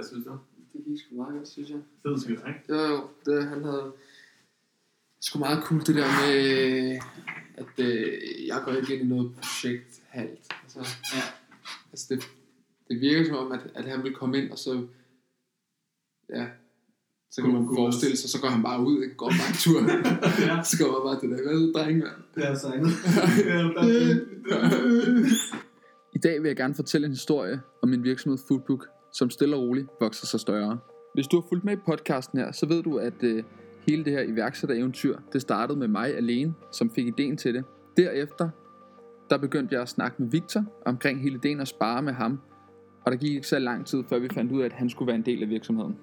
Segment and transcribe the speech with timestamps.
[0.00, 0.38] Hvad synes du?
[0.72, 1.78] Det gik sgu meget godt, synes jeg.
[2.02, 2.60] Fed skyld, ikke?
[2.68, 3.92] Jo, jo, det, han havde
[5.20, 6.38] sgu meget cool det der med,
[7.54, 10.46] at øh, jeg går ikke ind i noget projekt halvt.
[10.62, 10.78] Altså,
[11.14, 11.22] Ja.
[11.92, 12.22] altså det,
[12.88, 14.86] det virker som om, at, at han vil komme ind, og så,
[16.28, 16.46] ja,
[17.30, 19.14] så kan man forestille sig, så går han bare ud, ikke?
[19.14, 19.80] går bare en tur.
[20.48, 20.62] Ja.
[20.62, 21.38] så går man bare til det.
[21.38, 22.22] Så, dreng, mand?
[22.34, 22.56] Det er er
[26.16, 29.62] I dag vil jeg gerne fortælle en historie om min virksomhed Foodbook, som stille og
[29.62, 30.78] roligt vokser sig større.
[31.14, 33.42] Hvis du har fulgt med i podcasten her, så ved du, at øh,
[33.88, 37.64] hele det her iværksættereventyr, det startede med mig alene, som fik ideen til det.
[37.96, 38.48] Derefter,
[39.30, 42.40] der begyndte jeg at snakke med Victor omkring hele ideen og spare med ham,
[43.06, 45.06] og der gik ikke så lang tid, før vi fandt ud af, at han skulle
[45.06, 45.96] være en del af virksomheden.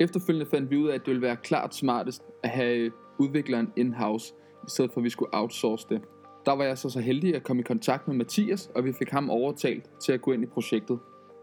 [0.00, 3.72] Efterfølgende fandt vi ud af, at det ville være klart smartest at have øh, udvikleren
[3.76, 4.34] in-house,
[4.66, 6.00] i stedet for at vi skulle outsource det.
[6.46, 9.10] Der var jeg så så heldig at komme i kontakt med Mathias, og vi fik
[9.10, 10.98] ham overtalt til at gå ind i projektet.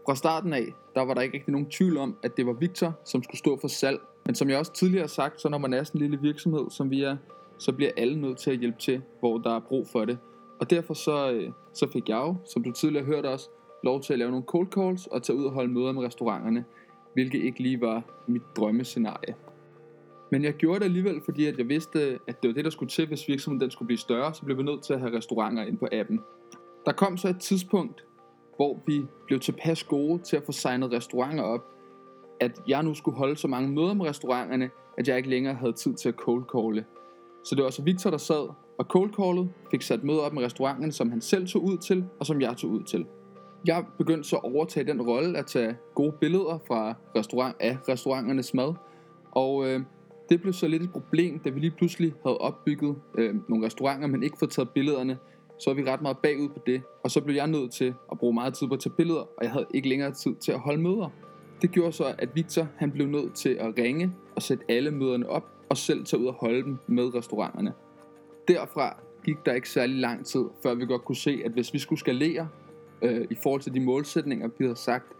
[0.06, 2.92] Fra starten af, der var der ikke rigtig nogen tvivl om, at det var Victor,
[3.04, 4.00] som skulle stå for salg.
[4.26, 6.70] Men som jeg også tidligere har sagt, så når man er sådan en lille virksomhed,
[6.70, 7.16] som vi er,
[7.58, 10.18] så bliver alle nødt til at hjælpe til, hvor der er brug for det.
[10.60, 13.48] Og derfor så, øh, så fik jeg jo, som du tidligere hørte også,
[13.84, 16.64] lov til at lave nogle cold calls og tage ud og holde møder med restauranterne,
[17.14, 19.34] hvilket ikke lige var mit drømmescenarie.
[20.30, 22.90] Men jeg gjorde det alligevel, fordi at jeg vidste, at det var det, der skulle
[22.90, 25.62] til, hvis virksomheden den skulle blive større, så blev vi nødt til at have restauranter
[25.62, 26.20] ind på appen.
[26.86, 28.04] Der kom så et tidspunkt,
[28.62, 31.64] hvor vi blev tilpas gode til at få signet restauranter op,
[32.40, 35.72] at jeg nu skulle holde så mange møder med restauranterne, at jeg ikke længere havde
[35.72, 36.84] tid til at cold calle.
[37.44, 40.42] Så det var så Victor, der sad og cold callede, fik sat møder op med
[40.42, 43.06] restauranterne, som han selv tog ud til, og som jeg tog ud til.
[43.66, 48.54] Jeg begyndte så at overtage den rolle at tage gode billeder fra restaurant af restauranternes
[48.54, 48.74] mad,
[49.30, 49.80] og øh,
[50.28, 54.08] det blev så lidt et problem, da vi lige pludselig havde opbygget øh, nogle restauranter,
[54.08, 55.18] men ikke fået taget billederne.
[55.62, 56.82] Så var vi ret meget bagud på det.
[57.02, 59.42] Og så blev jeg nødt til at bruge meget tid på at tage billeder, og
[59.42, 61.10] jeg havde ikke længere tid til at holde møder.
[61.62, 65.28] Det gjorde så, at Victor han blev nødt til at ringe og sætte alle møderne
[65.28, 67.72] op, og selv tage ud og holde dem med restauranterne.
[68.48, 71.78] Derfra gik der ikke særlig lang tid, før vi godt kunne se, at hvis vi
[71.78, 72.48] skulle skalere
[73.02, 75.12] øh, i forhold til de målsætninger, vi havde sagt,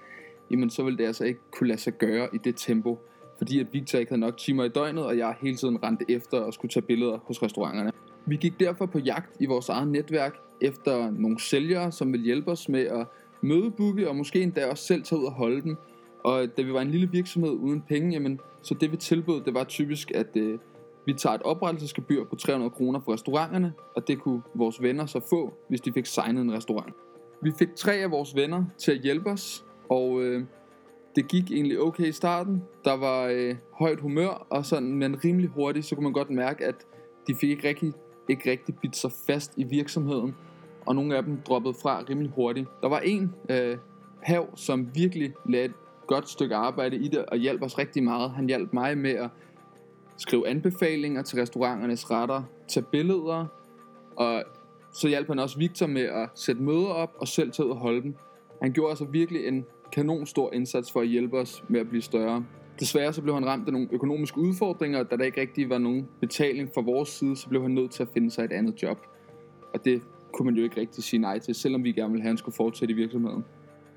[0.51, 2.99] jamen så ville det altså ikke kunne lade sig gøre i det tempo,
[3.39, 6.41] fordi at Victor ikke havde nok timer i døgnet, og jeg hele tiden rendte efter
[6.41, 7.93] og skulle tage billeder hos restauranterne.
[8.27, 12.51] Vi gik derfor på jagt i vores eget netværk efter nogle sælgere, som ville hjælpe
[12.51, 13.07] os med at
[13.41, 15.77] mødebooke og måske endda også selv tage ud og holde dem.
[16.25, 19.41] Og øh, da vi var en lille virksomhed uden penge, jamen, så det vi tilbød,
[19.41, 20.59] det var typisk, at øh,
[21.07, 25.21] vi tager et oprettelsesgebyr på 300 kroner for restauranterne, og det kunne vores venner så
[25.31, 26.95] få, hvis de fik signet en restaurant.
[27.43, 30.45] Vi fik tre af vores venner til at hjælpe os, og øh,
[31.17, 32.63] det gik egentlig okay i starten.
[32.85, 36.65] Der var øh, højt humør, og sådan, men rimelig hurtigt, så kunne man godt mærke,
[36.67, 36.75] at
[37.27, 37.93] de fik ikke rigtig,
[38.33, 40.35] ikke rigtig bidt sig fast i virksomheden,
[40.87, 42.69] og nogle af dem droppede fra rimelig hurtigt.
[42.83, 43.79] Der var en øh,
[44.23, 45.73] hav, som virkelig lagde et
[46.07, 48.31] godt stykke arbejde i det, og hjalp os rigtig meget.
[48.31, 49.31] Han hjalp mig med at
[50.17, 53.47] skrive anbefalinger til restauranternes retter, tage billeder,
[54.17, 54.43] og
[54.93, 57.77] så hjalp han også Victor med at sætte møder op og selv tage ud og
[57.77, 58.15] holde dem.
[58.63, 62.03] Han gjorde altså virkelig en kanon stor indsats for at hjælpe os med at blive
[62.03, 62.45] større.
[62.81, 65.79] Desværre så blev han ramt af nogle økonomiske udfordringer, og da der ikke rigtig var
[65.79, 68.83] nogen betaling fra vores side, så blev han nødt til at finde sig et andet
[68.83, 68.99] job.
[69.75, 70.03] Og det
[70.33, 72.39] kunne man jo ikke rigtig sige nej til, selvom vi gerne ville have, at han
[72.39, 73.45] skulle fortsætte i virksomheden.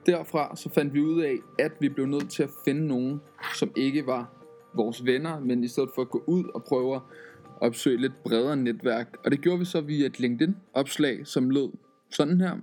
[0.05, 3.21] Derfra så fandt vi ud af, at vi blev nødt til at finde nogen,
[3.59, 4.33] som ikke var
[4.73, 7.01] vores venner, men i stedet for at gå ud og prøve at
[7.61, 9.17] opsøge lidt bredere netværk.
[9.25, 11.69] Og det gjorde vi så via et LinkedIn-opslag, som lød
[12.09, 12.57] sådan her.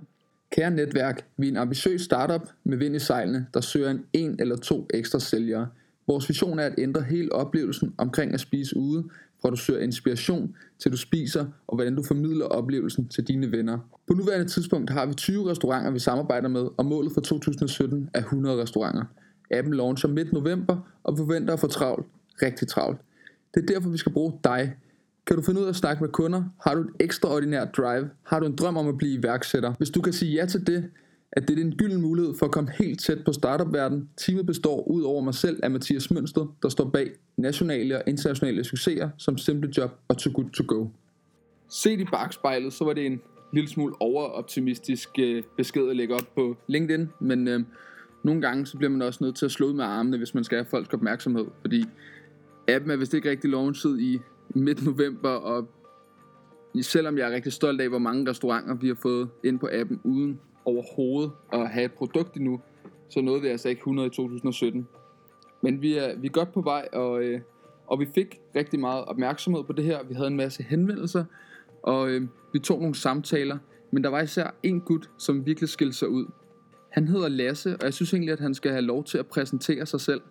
[0.51, 4.35] Kære netværk, vi er en ambitiøs startup med vind i sejlene, der søger en en
[4.39, 5.67] eller to ekstra sælgere.
[6.07, 9.03] Vores vision er at ændre hele oplevelsen omkring at spise ude,
[9.41, 13.79] fra du søger inspiration til du spiser, og hvordan du formidler oplevelsen til dine venner.
[14.07, 18.19] På nuværende tidspunkt har vi 20 restauranter, vi samarbejder med, og målet for 2017 er
[18.19, 19.03] 100 restauranter.
[19.51, 22.07] Appen launcher midt november, og vi forventer at få travlt,
[22.41, 23.01] rigtig travlt.
[23.53, 24.75] Det er derfor, vi skal bruge dig.
[25.27, 26.43] Kan du finde ud af at snakke med kunder?
[26.61, 28.09] Har du et ekstraordinært drive?
[28.23, 29.73] Har du en drøm om at blive iværksætter?
[29.77, 30.89] Hvis du kan sige ja til det,
[31.35, 34.09] at det er en gylden mulighed for at komme helt tæt på startup-verden.
[34.17, 38.63] Teamet består ud over mig selv af Mathias Mønsted, der står bag nationale og internationale
[38.63, 40.87] succeser som Simple Job og Too Good To Go.
[41.69, 43.21] Set i bagspejlet, så var det en
[43.53, 47.63] lille smule overoptimistisk øh, besked at lægge op på LinkedIn, men øh,
[48.23, 50.43] nogle gange så bliver man også nødt til at slå ud med armene, hvis man
[50.43, 51.85] skal have folks opmærksomhed, fordi
[52.67, 54.19] appen er vist ikke rigtig launchet i
[54.49, 55.69] midt november, og
[56.81, 60.01] selvom jeg er rigtig stolt af, hvor mange restauranter vi har fået ind på appen,
[60.03, 62.61] uden overhovedet at have et produkt endnu,
[63.09, 64.87] så nåede vi altså ikke 100 i 2017.
[65.61, 67.41] Men vi er, vi er godt på vej, og, øh,
[67.87, 70.03] og vi fik rigtig meget opmærksomhed på det her.
[70.03, 71.25] Vi havde en masse henvendelser,
[71.83, 73.57] og øh, vi tog nogle samtaler,
[73.91, 76.25] men der var især en gut, som virkelig skilte sig ud.
[76.89, 79.85] Han hedder Lasse, og jeg synes egentlig, at han skal have lov til at præsentere
[79.85, 80.21] sig selv.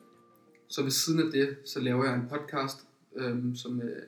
[0.69, 2.87] Så ved siden af det, så laver jeg en podcast,
[3.17, 4.03] øh, som øh,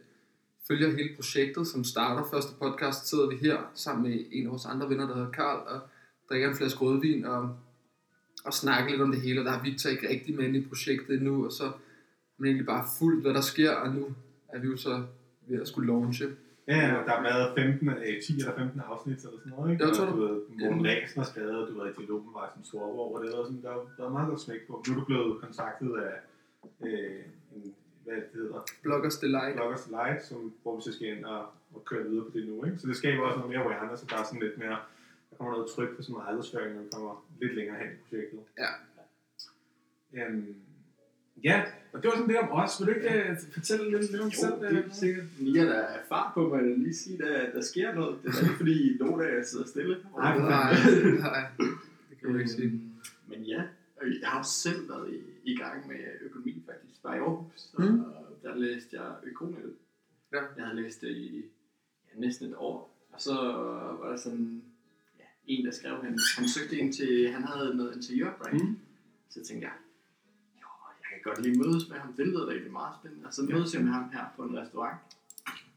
[0.69, 2.25] følger hele projektet, som starter.
[2.33, 5.59] Første podcast sidder vi her sammen med en af vores andre venner, der hedder Karl,
[5.67, 5.81] og
[6.29, 7.57] drikker en flaske rødvin og,
[8.45, 9.41] og snakker lidt om det hele.
[9.41, 11.73] Og der har Victor ikke rigtig med i projektet endnu, og så er
[12.39, 14.15] man egentlig bare fuldt, hvad der sker, og nu
[14.49, 15.05] er vi jo så
[15.47, 16.27] ved at skulle launche.
[16.69, 19.85] Ja, ja, der har været 15, øh, 10 eller 15 afsnit eller sådan noget, ikke?
[19.85, 20.13] Det Og du.
[20.13, 23.29] Du ved, Morten Ræsen har skrevet, du var i dialog med Martin Storborg, og det
[23.37, 24.73] var sådan, der, der var meget godt smæk på.
[24.87, 26.15] Nu er du blevet kontaktet af,
[26.87, 27.21] øh,
[27.55, 27.75] en,
[28.05, 29.55] hvad det hedder, Bloggers Delight.
[29.57, 31.41] Bloggers Delight, som, hvor vi så skal ind og,
[31.75, 32.79] og køre videre på det nu, ikke?
[32.79, 34.79] Så det skaber også noget mere awareness, så der er sådan lidt mere,
[35.35, 37.97] der kommer noget tryk på sådan noget markedsføring, når vi kommer lidt længere hen i
[38.09, 38.41] projektet.
[38.59, 38.71] Ja.
[40.13, 40.55] Øhm,
[41.45, 42.71] ja, og det var sådan det om os.
[42.81, 44.53] Vil du ikke øh, fortælle lidt lidt om Jo, selv?
[44.77, 45.25] det er sikkert.
[45.41, 48.19] I er der fart på, må jeg lige sige, at der sker noget.
[48.23, 48.99] Det er ikke fordi,
[49.37, 49.97] jer sidder stille.
[50.17, 50.73] Nej, Nej,
[51.19, 51.43] nej,
[52.11, 52.65] det kan du ikke sige.
[52.67, 52.93] Øhm,
[53.29, 53.63] Men ja,
[54.21, 55.19] jeg har også selv været i,
[55.53, 57.71] i gang med økonomi faktisk, bare i Aarhus.
[57.75, 58.05] Og Mm.
[58.43, 59.57] der læste jeg økonomi.
[60.33, 60.41] Ja.
[60.57, 61.45] Jeg havde læst det i
[62.15, 62.91] ja, næsten et år.
[63.13, 63.35] Og så
[64.01, 64.74] var der sådan ja,
[65.47, 68.65] en, der skrev, han, han søgte ind til, han havde noget interiørbranch.
[68.65, 68.79] Mm.
[69.31, 69.75] Så tænkte jeg,
[70.63, 70.69] jo,
[71.01, 73.27] jeg kan godt lige mødes med ham, det lyder rigtig meget spændende.
[73.27, 74.99] Og så mødes jeg med ham her på en restaurant.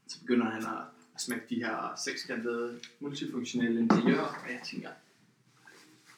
[0.06, 0.82] Så begynder han at,
[1.14, 4.88] at smække de her sekskantede multifunktionelle interiører, og jeg tænker,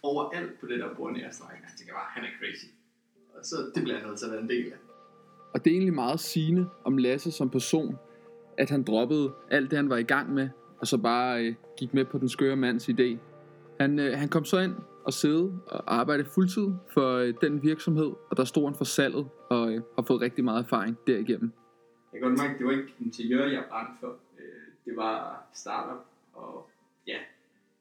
[0.03, 2.67] overalt på det der bord i restauranten, jeg tænker bare, han er crazy.
[3.35, 4.79] Og så det bliver jeg nødt til at være en del af.
[5.55, 7.97] Og det er egentlig meget sigende om Lasse som person,
[8.59, 10.49] at han droppede alt det, han var i gang med,
[10.79, 13.17] og så bare øh, gik med på den skøre mands idé.
[13.81, 14.75] Han, øh, han kom så ind
[15.05, 19.29] og sidde og arbejde fuldtid for øh, den virksomhed, og der stod han for salget,
[19.51, 21.53] og øh, har fået rigtig meget erfaring derigennem.
[22.13, 24.17] Jeg kan godt mærke, at det var ikke interiør, jeg brændte for.
[24.39, 24.45] Øh,
[24.85, 26.71] Det var startup, og
[27.07, 27.19] ja,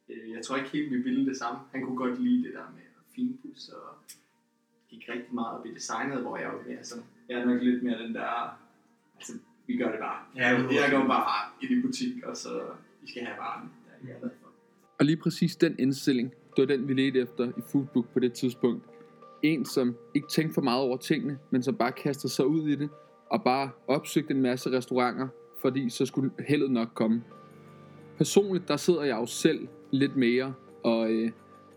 [0.10, 1.60] øh, jeg tror ikke helt, vi ville det samme.
[1.72, 2.84] Han kunne godt lide det der med
[3.16, 3.96] finpus, og
[4.90, 7.84] gik rigtig meget op i designet, hvor jeg var mere sådan, jeg er nok lidt
[7.84, 8.58] mere den der,
[9.16, 9.34] altså,
[9.68, 10.20] vi gør det bare.
[10.36, 10.48] Ja,
[10.82, 12.62] jeg, går bare ind i butik, og så,
[13.04, 13.72] I skal have varen.
[14.22, 14.30] Der
[15.00, 18.34] og lige præcis den indstilling, det var den, vi ledte efter i Foodbook på det
[18.34, 18.84] tidspunkt.
[19.42, 22.76] En, som ikke tænkte for meget over tingene, men som bare kastede sig ud i
[22.76, 22.90] det,
[23.30, 25.28] og bare opsøgte en masse restauranter,
[25.62, 27.24] fordi så skulle heldet nok komme.
[28.18, 30.54] Personligt, der sidder jeg jo selv lidt mere
[30.84, 31.32] og, øh,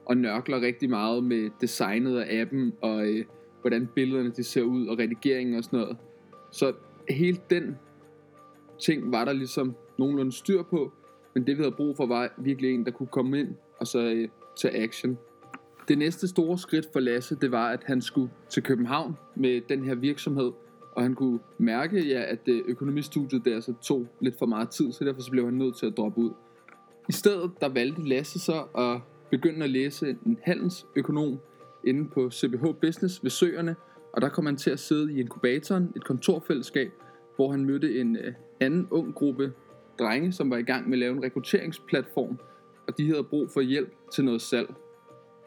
[0.07, 3.25] og nørkler rigtig meget med designet af appen, og øh,
[3.61, 5.97] hvordan billederne de ser ud, og redigeringen og sådan noget.
[6.51, 6.73] Så
[7.09, 7.77] hele den
[8.81, 10.93] ting var der ligesom nogenlunde styr på,
[11.35, 13.49] men det vi havde brug for var virkelig en, der kunne komme ind
[13.79, 15.19] og så øh, tage action.
[15.89, 19.85] Det næste store skridt for Lasse, det var, at han skulle til København med den
[19.85, 20.53] her virksomhed,
[20.93, 24.93] og han kunne mærke, ja, at øh, økonomistudiet der så tog lidt for meget tid,
[24.93, 26.31] så derfor så blev han nødt til at droppe ud.
[27.09, 29.01] I stedet, der valgte Lasse så at
[29.31, 31.39] begynde at læse en handelsøkonom
[31.85, 33.77] inde på CBH Business ved Søerne,
[34.13, 36.93] og der kom han til at sidde i inkubatoren, et kontorfællesskab,
[37.37, 39.53] hvor han mødte en øh, anden ung gruppe
[40.03, 42.39] drenge, som var i gang med at lave en rekrutteringsplatform,
[42.89, 44.75] og de havde brug for hjælp til noget salg.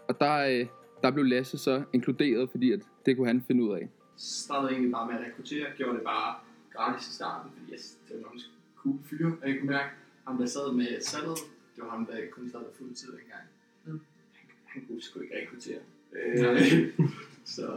[0.07, 0.67] Og der, øh,
[1.01, 3.89] der blev Lasse så inkluderet, fordi at det kunne han finde ud af.
[4.17, 6.35] startede egentlig bare med at rekruttere, gjorde det bare
[6.73, 8.41] gratis i starten, fordi jeg, det var nogle
[8.75, 9.89] cool fyre, og jeg kunne mærke,
[10.27, 11.37] ham der sad med salget,
[11.75, 13.45] det var ham, der kun sad der fuld tid dengang.
[13.85, 14.01] Mm.
[14.33, 15.79] Han, han kunne sgu ikke rekruttere.
[16.13, 16.91] Øh,
[17.55, 17.67] så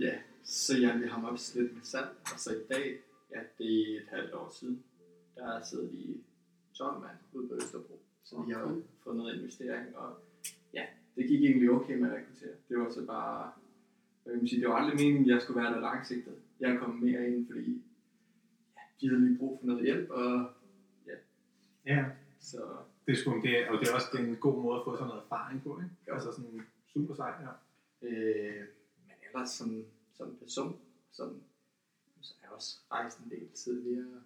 [0.00, 0.14] ja,
[0.44, 2.98] så hjalp vi ham også lidt med salg, og så i dag,
[3.34, 4.82] ja, det er et halvt år siden,
[5.36, 6.20] der sidder de
[6.74, 7.98] 12 mand ude på Østerbro.
[8.24, 10.16] Så de har jo fået noget investering, og
[10.74, 10.84] ja,
[11.16, 12.56] det gik egentlig okay med at rekruttere.
[12.68, 13.52] Det var så bare
[14.26, 16.34] jeg kan sige, det var aldrig meningen, at jeg skulle være der langsigtet.
[16.60, 17.82] Jeg kom mere ind, fordi
[18.76, 20.50] ja, de havde lige brug for noget hjælp, og
[21.86, 22.04] Ja,
[22.40, 24.84] så det er sgu, det, og det er også det er en god måde at
[24.84, 25.94] få sådan noget erfaring på, ikke?
[26.08, 26.14] Jo.
[26.14, 27.52] Altså sådan super sejt, ja.
[28.08, 28.66] øh,
[29.06, 30.80] men ellers som, som person,
[31.12, 31.42] som,
[32.20, 34.22] så har jeg også rejst en del tidligere.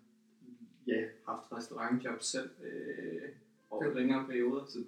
[0.86, 3.28] Ja, haft restaurantjob selv øh,
[3.70, 4.78] over længere perioder, så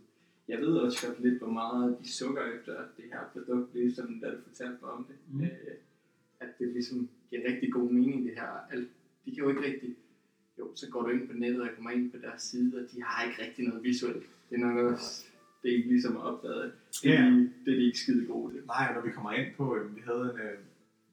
[0.49, 4.31] jeg ved også godt lidt, hvor meget de sukker efter det her produkt, ligesom da
[4.31, 5.17] du fortalte mig om det.
[5.33, 5.45] Mm.
[5.45, 5.76] Øh,
[6.40, 8.67] at det ligesom giver rigtig god mening, det her.
[8.71, 8.88] Alt,
[9.25, 9.97] de kan jo ikke rigtig...
[10.59, 13.02] Jo, så går du ind på nettet og kommer ind på deres side, og de
[13.02, 14.26] har ikke rigtig noget visuelt.
[14.50, 15.26] Det er nok også
[15.62, 16.73] det, er ligesom er opdaget.
[17.02, 17.33] Det, yeah.
[17.64, 18.62] det er de ikke skide gode til.
[18.67, 20.59] Nej, når vi kommer ind på, øh, vi havde en, øh,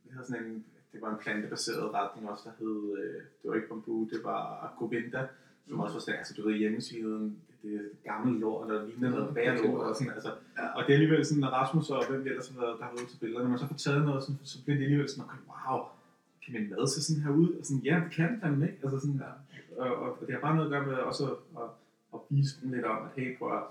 [0.04, 0.65] vi havde sådan en,
[0.96, 4.74] det var en plantebaseret retning også, der hed, øh, det var ikke bambu, det var
[4.80, 5.28] Govinda,
[5.68, 9.34] som også var sådan, altså du ved hjemmesiden, det er gammel lort, eller lignende noget
[9.34, 10.68] bærlort, og sådan, altså, Ja.
[10.75, 13.02] og det er alligevel sådan, når Rasmus og hvem ellers har været, der har været
[13.04, 15.24] ude til billederne, når man så får taget noget, sådan, så bliver det alligevel sådan,
[15.25, 15.80] okay, wow,
[16.44, 17.50] kan min mad se sådan her ud?
[17.60, 18.80] Og sådan, ja, det kan fandme ikke.
[18.84, 19.22] Altså sådan,
[19.78, 21.70] og, og, og, det har bare noget at gøre med også at, at,
[22.14, 23.64] at vise dem lidt om, at hey, prøv at,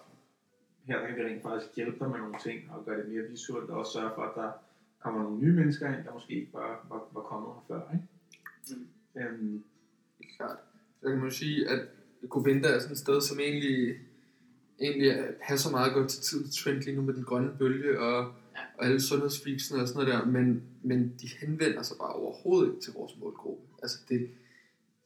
[0.88, 3.22] her der kan vi rent faktisk hjælpe dig med nogle ting og gøre det mere
[3.30, 4.50] visuelt og også sørge for, at der
[5.04, 7.82] kommer nogle nye mennesker ind, der måske ikke var, var, var kommet her før.
[7.94, 8.06] Ikke?
[8.70, 9.20] Mm.
[9.20, 9.62] Øhm,
[10.36, 10.58] Klart.
[11.00, 11.80] Så kan man jo sige, at
[12.28, 13.94] Govinda er sådan et sted, som egentlig,
[14.80, 18.32] egentlig er- passer meget godt til tidens trend lige nu med den grønne bølge og,
[18.56, 18.60] Ja.
[18.78, 22.80] og alle sundhedsfreaksene og sådan noget der, men, men de henvender sig bare overhovedet ikke
[22.84, 23.62] til vores målgruppe.
[23.82, 24.30] Altså det,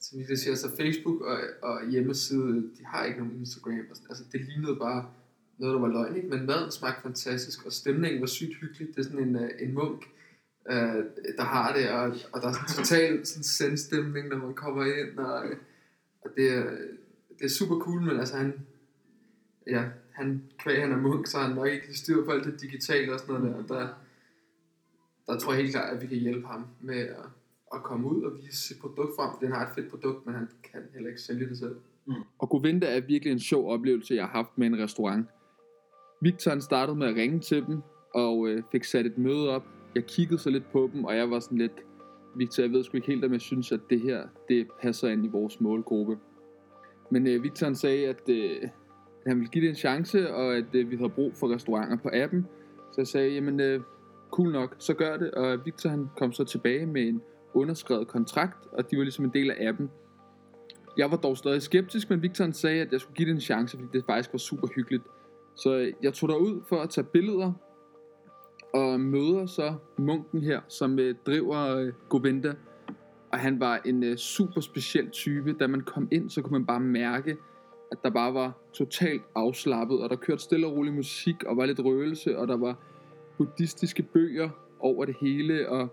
[0.01, 3.81] som vi det siger, altså Facebook og, og hjemmeside, de har ikke nogen Instagram.
[3.91, 4.09] og sådan.
[4.11, 5.11] Altså det lignede bare
[5.59, 6.29] noget, der var løgn, ikke?
[6.29, 8.89] men maden smagte fantastisk, og stemningen var sygt hyggelig.
[8.89, 10.05] Det er sådan en, øh, en munk,
[10.71, 11.05] øh,
[11.37, 15.19] der har det, og, og der er sådan total sådan sendstemning, når man kommer ind,
[15.19, 15.57] og, øh,
[16.21, 16.65] og det, er,
[17.39, 18.67] det er super cool, men altså han,
[19.67, 23.13] ja, han, kvæg han er munk, så han nok ikke styr på alt det digitale
[23.13, 23.89] og sådan noget der, og der,
[25.27, 27.27] der tror jeg helt klart, at vi kan hjælpe ham med at,
[27.75, 29.31] at komme ud og vise sit produkt frem.
[29.41, 31.77] Den har et fedt produkt, men han kan heller ikke sælge det selv.
[32.07, 32.15] Mm.
[32.39, 35.27] Og Govinda er virkelig en sjov oplevelse, jeg har haft med en restaurant.
[36.21, 37.83] Victor han startede med at ringe til dem,
[38.15, 39.65] og øh, fik sat et møde op.
[39.95, 41.85] Jeg kiggede så lidt på dem, og jeg var sådan lidt,
[42.37, 45.25] Victor, jeg ved sgu ikke helt, om jeg synes, at det her, det passer ind
[45.25, 46.19] i vores målgruppe.
[47.11, 48.71] Men øh, Victor han sagde, at, øh, at
[49.27, 52.11] han ville give det en chance, og at øh, vi havde brug for restauranter på
[52.13, 52.47] appen.
[52.93, 53.81] Så jeg sagde, jamen øh,
[54.31, 55.31] cool nok, så gør det.
[55.31, 57.23] Og Victor han kom så tilbage med en
[57.55, 59.91] underskrevet kontrakt, og de var ligesom en del af appen.
[60.97, 63.41] Jeg var dog stadig skeptisk, men Victor han sagde, at jeg skulle give det en
[63.41, 65.03] chance, fordi det faktisk var super hyggeligt.
[65.59, 67.53] Så øh, jeg tog derud for at tage billeder,
[68.75, 72.55] og møder så munken her, som øh, driver øh, Govinda.
[73.33, 75.53] Og han var en øh, super speciel type.
[75.53, 77.37] Da man kom ind, så kunne man bare mærke,
[77.93, 81.67] at der bare var totalt afslappet, og der kørte stille og rolig musik, og var
[81.67, 82.77] lidt røgelse, og der var
[83.39, 84.51] buddhistiske bøger
[84.81, 85.89] over det hele, og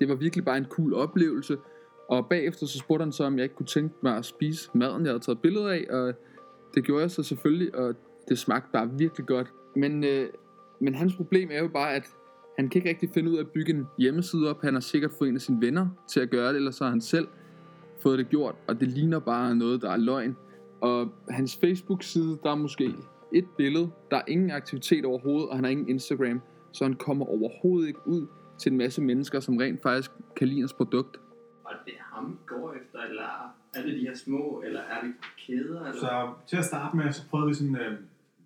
[0.00, 1.58] det var virkelig bare en cool oplevelse.
[2.08, 5.02] Og bagefter så spurgte han så, om jeg ikke kunne tænke mig at spise maden,
[5.02, 6.14] jeg havde taget billeder af, og
[6.74, 7.94] det gjorde jeg så selvfølgelig, og
[8.28, 9.52] det smagte bare virkelig godt.
[9.76, 10.28] Men, øh,
[10.80, 12.06] men hans problem er jo bare, at
[12.58, 14.62] han kan ikke rigtig finde ud af at bygge en hjemmeside op.
[14.62, 16.90] Han har sikkert fået en af sine venner til at gøre det, eller så har
[16.90, 17.28] han selv
[18.02, 20.36] fået det gjort, og det ligner bare noget, der er løgn.
[20.80, 22.94] Og hans Facebook-side, der er måske
[23.32, 26.40] et billede, der er ingen aktivitet overhovedet, og han har ingen Instagram,
[26.72, 28.26] så han kommer overhovedet ikke ud
[28.58, 31.16] til en masse mennesker, som rent faktisk kan lide hans produkt.
[31.64, 35.12] Og det er ham, går efter, eller er det de her små, eller er det
[35.46, 35.80] kæder?
[35.80, 36.00] Eller?
[36.00, 37.98] Så til at starte med, så prøvede vi sådan, øh,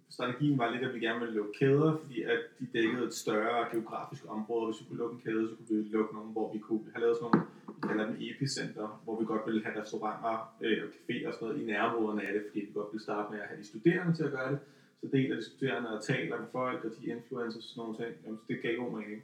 [0.09, 3.71] strategien var lidt, at vi gerne ville lukke kæder, fordi at de dækkede et større
[3.73, 4.67] geografisk område.
[4.67, 7.01] Hvis vi kunne lukke en kæde, så kunne vi lukke nogle, hvor vi kunne have
[7.01, 7.47] lavet sådan nogle,
[7.77, 11.49] vi kalder dem epicenter, hvor vi godt ville have restauranter øh, og caféer og sådan
[11.49, 14.13] noget i nærområderne af det, fordi vi godt ville starte med at have de studerende
[14.17, 14.59] til at gøre det.
[15.01, 18.13] Så deler de studerende og taler med folk, og de influencers og sådan nogle ting.
[18.25, 19.23] Jamen, det gav god mening.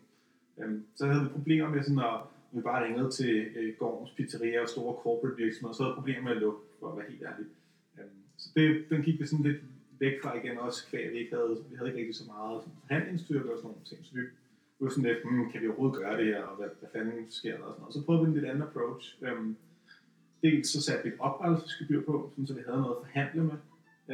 [0.58, 2.20] Øhm, så havde vi problemer med sådan at
[2.52, 6.22] vi bare ringede til øh, gårdens Pizzeria og store corporate virksomheder, så havde vi problemer
[6.22, 7.46] med at lukke, for at være helt ærlig.
[7.98, 9.60] Øhm, så det, den gik vi sådan lidt
[10.04, 13.52] væk fra igen også, kvæg, vi ikke havde, vi havde ikke rigtig så meget forhandlingsstyrke
[13.52, 14.22] og sådan nogle ting, så vi
[14.80, 17.56] var sådan lidt, hmm, kan vi overhovedet gøre det her, og hvad, hvad fanden sker
[17.56, 17.94] der og sådan noget.
[17.94, 19.04] Så prøvede vi en lidt anden approach.
[19.22, 19.56] Øhm,
[20.42, 23.58] dels så satte vi et oprettelsesgebyr på, sådan, så vi havde noget at forhandle med,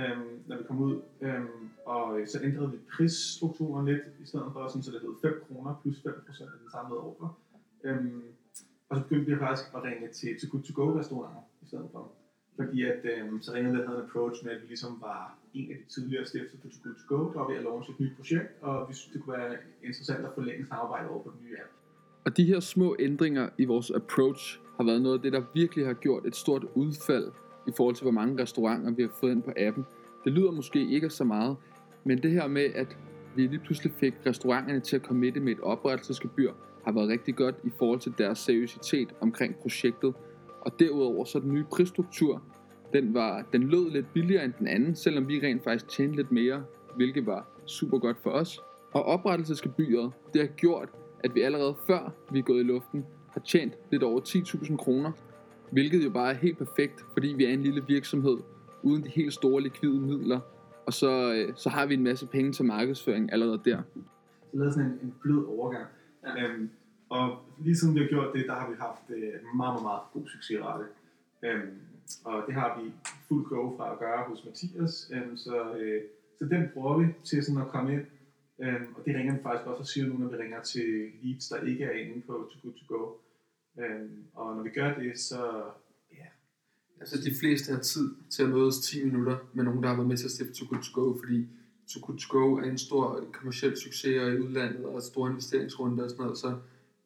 [0.01, 0.97] øhm, når vi kom ud.
[1.21, 5.45] Øhm, og så ændrede vi prisstrukturen lidt, i stedet for sådan, så det hed 5
[5.47, 7.29] kroner plus 5 procent af den samlede ordre.
[7.85, 8.23] Øhm,
[8.89, 11.89] og så begyndte vi faktisk at ringe til, til Good To Go restauranter i stedet
[11.93, 12.13] for.
[12.57, 15.71] Fordi at øhm, så ringede vi havde en approach med, at vi ligesom var en
[15.73, 18.17] af de tidligere stifter på Good To Go, der var ved at launche et nyt
[18.17, 21.57] projekt, og vi synes, det kunne være interessant at forlænge samarbejdet over på den nye
[21.57, 21.71] app.
[22.25, 25.87] Og de her små ændringer i vores approach har været noget af det, der virkelig
[25.87, 27.33] har gjort et stort udfald
[27.69, 29.85] i forhold til, hvor mange restauranter vi har fået ind på appen.
[30.25, 31.57] Det lyder måske ikke så meget,
[32.05, 32.97] men det her med, at
[33.37, 36.53] vi lige pludselig fik restauranterne til at komme med det med et oprettelsesgebyr,
[36.85, 40.15] har været rigtig godt i forhold til deres seriøsitet omkring projektet.
[40.61, 42.43] Og derudover så den nye prisstruktur,
[42.93, 46.33] den, var, den lød lidt billigere end den anden, selvom vi rent faktisk tjente lidt
[46.33, 46.65] mere,
[46.97, 48.61] hvilket var super godt for os.
[48.93, 50.89] Og oprettelsesgebyret, det har gjort,
[51.25, 55.13] at vi allerede før vi er gået i luften, har tjent lidt over 10.000 kroner,
[55.73, 58.37] hvilket jo bare er helt perfekt, fordi vi er en lille virksomhed
[58.83, 60.41] uden de helt store likvide midler,
[60.87, 63.83] og så, øh, så har vi en masse penge til markedsføring allerede der.
[64.51, 65.87] Så lavede sådan en, en blød overgang.
[66.27, 66.45] Ja.
[66.45, 66.71] Øhm,
[67.09, 70.29] og lige vi har gjort det, der har vi haft øh, meget, meget, meget god
[70.29, 70.85] succesrate.
[71.43, 71.81] Øhm,
[72.25, 72.93] og det har vi
[73.29, 75.11] fuld go fra at gøre hos Mathias.
[75.15, 76.03] Øhm, så, øh,
[76.39, 78.07] så den bruger vi til sådan at komme ind.
[78.61, 81.49] Øhm, og det ringer vi faktisk også og siger nu, når vi ringer til leads,
[81.49, 83.03] der ikke er inde på Too Good To Go.
[83.83, 85.41] Øhm, og når vi gør det, så
[86.13, 86.27] ja,
[87.01, 90.09] Altså de fleste har tid til at mødes 10 minutter med nogen, der har været
[90.09, 91.49] med til at stifte Too Good To Go, fordi
[91.89, 96.05] To Good To Go er en stor kommersiel succes og i udlandet og store investeringsrunde
[96.05, 96.59] og sådan noget, så,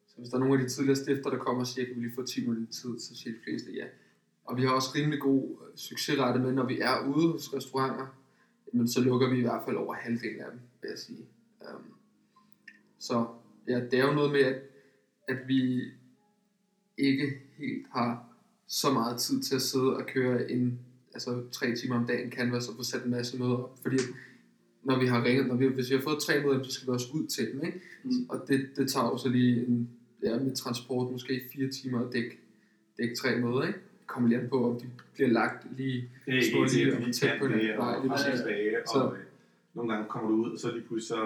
[0.07, 2.01] så hvis der er nogle af de tidligere stifter, der kommer og siger, kan vi
[2.01, 3.85] lige få 10 minutter tid, så siger de fleste ja.
[4.45, 8.07] Og vi har også rimelig god øh, succesrate med, når vi er ude hos restauranter,
[8.73, 11.25] men så lukker vi i hvert fald over halvdelen af dem, vil jeg sige.
[11.61, 11.93] Um,
[12.99, 13.27] så
[13.67, 14.61] ja, det er jo noget med, at,
[15.27, 15.81] at vi
[16.97, 18.25] ikke helt har
[18.67, 20.79] så meget tid til at sidde og køre en
[21.13, 23.97] altså tre timer om dagen canvas og få sat en masse noget op, fordi
[24.83, 26.91] når vi har ringet, når vi, hvis vi har fået tre møder, så skal vi
[26.91, 27.81] også ud til dem, ikke?
[28.03, 28.25] Mm.
[28.29, 29.89] Og det, det tager jo så lige en,
[30.23, 32.37] ja, med transport måske fire timer at dække,
[32.97, 33.79] dække tre møder, ikke?
[34.13, 37.39] Kommer an på, om de bliver lagt lige Det er små lige lige og tæt
[37.41, 37.77] på det, hinanden.
[37.79, 38.39] og frem og præcis.
[38.39, 39.23] tilbage, Så- og øh,
[39.75, 41.19] nogle gange kommer du ud, og så lige pludselig, så,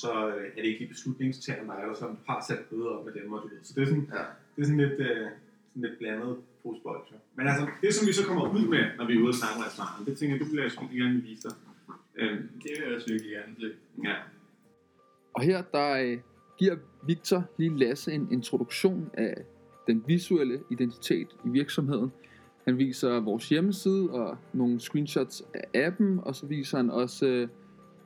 [0.00, 3.04] så øh, er det ikke lige beslutningstagerne, der er der, som har sat bøder op
[3.06, 3.58] med dem, og du ved.
[3.62, 4.24] Så det er sådan, Ja.
[4.56, 5.26] det er sådan lidt, øh,
[5.70, 7.00] sådan lidt blandet posbold.
[7.08, 7.14] Så.
[7.36, 9.56] Men altså, det som vi så kommer ud med, når vi er ude og snakke
[9.58, 11.54] med restauranten, det tænker jeg, det bliver jeg sgu gerne vise dig.
[12.20, 13.68] Øhm, Det vil jeg også virkelig gerne se.
[14.08, 14.14] ja.
[15.34, 16.18] Og her der øh,
[16.58, 19.34] giver Victor lige Lasse en introduktion af
[19.86, 22.12] den visuelle identitet i virksomheden.
[22.64, 27.48] Han viser vores hjemmeside og nogle screenshots af appen, og så viser han også, øh,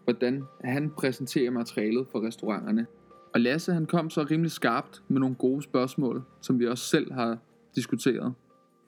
[0.04, 2.86] hvordan han præsenterer materialet for restauranterne.
[3.34, 7.12] Og Lasse han kom så rimelig skarpt med nogle gode spørgsmål, som vi også selv
[7.12, 7.38] har
[7.75, 8.34] diskuteret.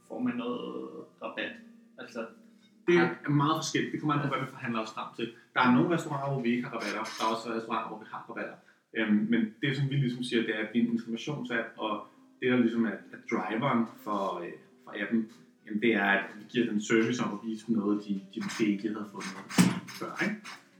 [0.09, 0.91] Får man noget
[1.23, 1.53] rabat?
[1.99, 2.27] Altså,
[2.87, 3.93] Det er meget forskelligt.
[3.93, 5.27] Det kommer an på, hvad vi forhandler os frem til.
[5.55, 7.03] Der er nogle restauranter, hvor vi ikke har rabatter.
[7.19, 8.57] Der er også restauranter, hvor vi har rabatter.
[8.97, 11.93] Øhm, men det, som vi ligesom siger, det er, at vi er en informationsapp, og
[12.41, 14.53] det, der ligesom er, er driveren for, øh,
[14.85, 15.21] for appen,
[15.69, 18.41] jamen, det er, at vi giver den service om at vise dem noget, de, de
[18.43, 19.51] måske ikke havde fået noget
[19.99, 20.13] før.
[20.27, 20.37] Ikke?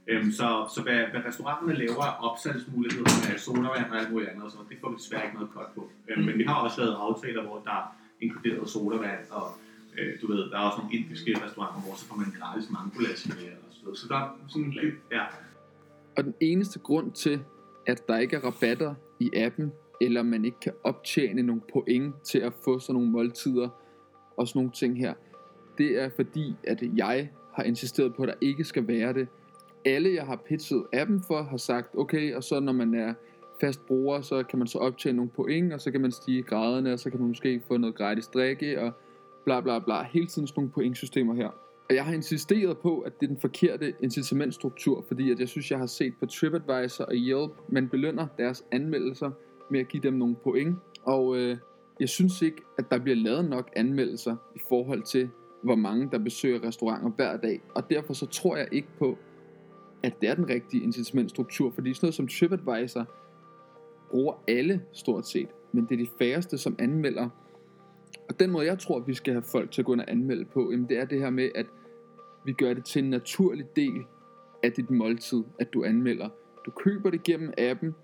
[0.07, 4.43] Øhm, så så hvad, hvad restauranterne laver af opsalgsmuligheder med sodavand og alt muligt andet,
[4.45, 5.91] og sådan, noget, det får vi desværre ikke noget godt på.
[6.09, 7.85] Øhm, men vi har også lavet aftaler, hvor der er
[8.21, 9.45] inkluderet sodavand og
[9.99, 13.29] Øh, du ved, der er også nogle indiske restauranter, hvor så får man gratis mangolash
[13.29, 13.97] med og sådan noget.
[13.97, 15.23] Så der er sådan lidt, ja.
[16.17, 17.39] Og den eneste grund til,
[17.85, 22.39] at der ikke er rabatter i appen, eller man ikke kan optjene nogle point til
[22.39, 23.69] at få sådan nogle måltider
[24.39, 25.13] og sådan nogle ting her,
[25.77, 29.27] det er fordi, at jeg har insisteret på, at der ikke skal være det.
[29.85, 33.13] Alle, jeg har pitchet appen for, har sagt, okay, og så når man er
[33.61, 36.93] fast bruger, så kan man så optjene nogle point, og så kan man stige graderne,
[36.93, 38.91] og så kan man måske få noget gratis drikke, og
[39.45, 40.03] bla bla bla.
[40.03, 41.47] Hele tiden sådan nogle pointsystemer her.
[41.89, 45.71] Og jeg har insisteret på, at det er den forkerte incitamentstruktur, fordi at jeg synes,
[45.71, 49.31] jeg har set på TripAdvisor og Yelp, man belønner deres anmeldelser
[49.69, 50.77] med at give dem nogle point.
[51.03, 51.57] Og øh,
[51.99, 55.29] jeg synes ikke, at der bliver lavet nok anmeldelser i forhold til,
[55.63, 57.61] hvor mange der besøger restauranter hver dag.
[57.75, 59.17] Og derfor så tror jeg ikke på,
[60.03, 63.05] at det er den rigtige incitamentstruktur, fordi sådan noget som TripAdvisor
[64.11, 67.29] bruger alle stort set, men det er de færreste, som anmelder.
[68.29, 70.45] Og den måde, jeg tror, vi skal have folk til at gå ind og anmelde
[70.45, 71.65] på, jamen det er det her med, at
[72.45, 74.05] vi gør det til en naturlig del
[74.63, 76.29] af dit måltid, at du anmelder.
[76.65, 77.95] Du køber det gennem appen,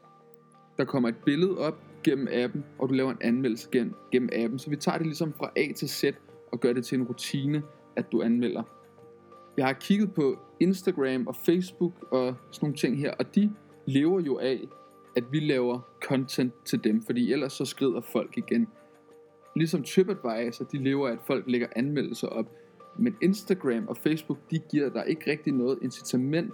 [0.77, 4.59] der kommer et billede op gennem appen, og du laver en anmeldelse gennem, gennem appen.
[4.59, 6.03] Så vi tager det ligesom fra A til Z
[6.51, 7.63] og gør det til en rutine,
[7.95, 8.63] at du anmelder.
[9.57, 13.51] Jeg har kigget på Instagram og Facebook og sådan nogle ting her, og de
[13.85, 14.67] lever jo af,
[15.15, 18.67] at vi laver content til dem, fordi ellers så skrider folk igen.
[19.55, 22.51] Ligesom TripAdvisor, de lever af, at folk lægger anmeldelser op.
[22.99, 26.53] Men Instagram og Facebook, de giver dig ikke rigtig noget incitament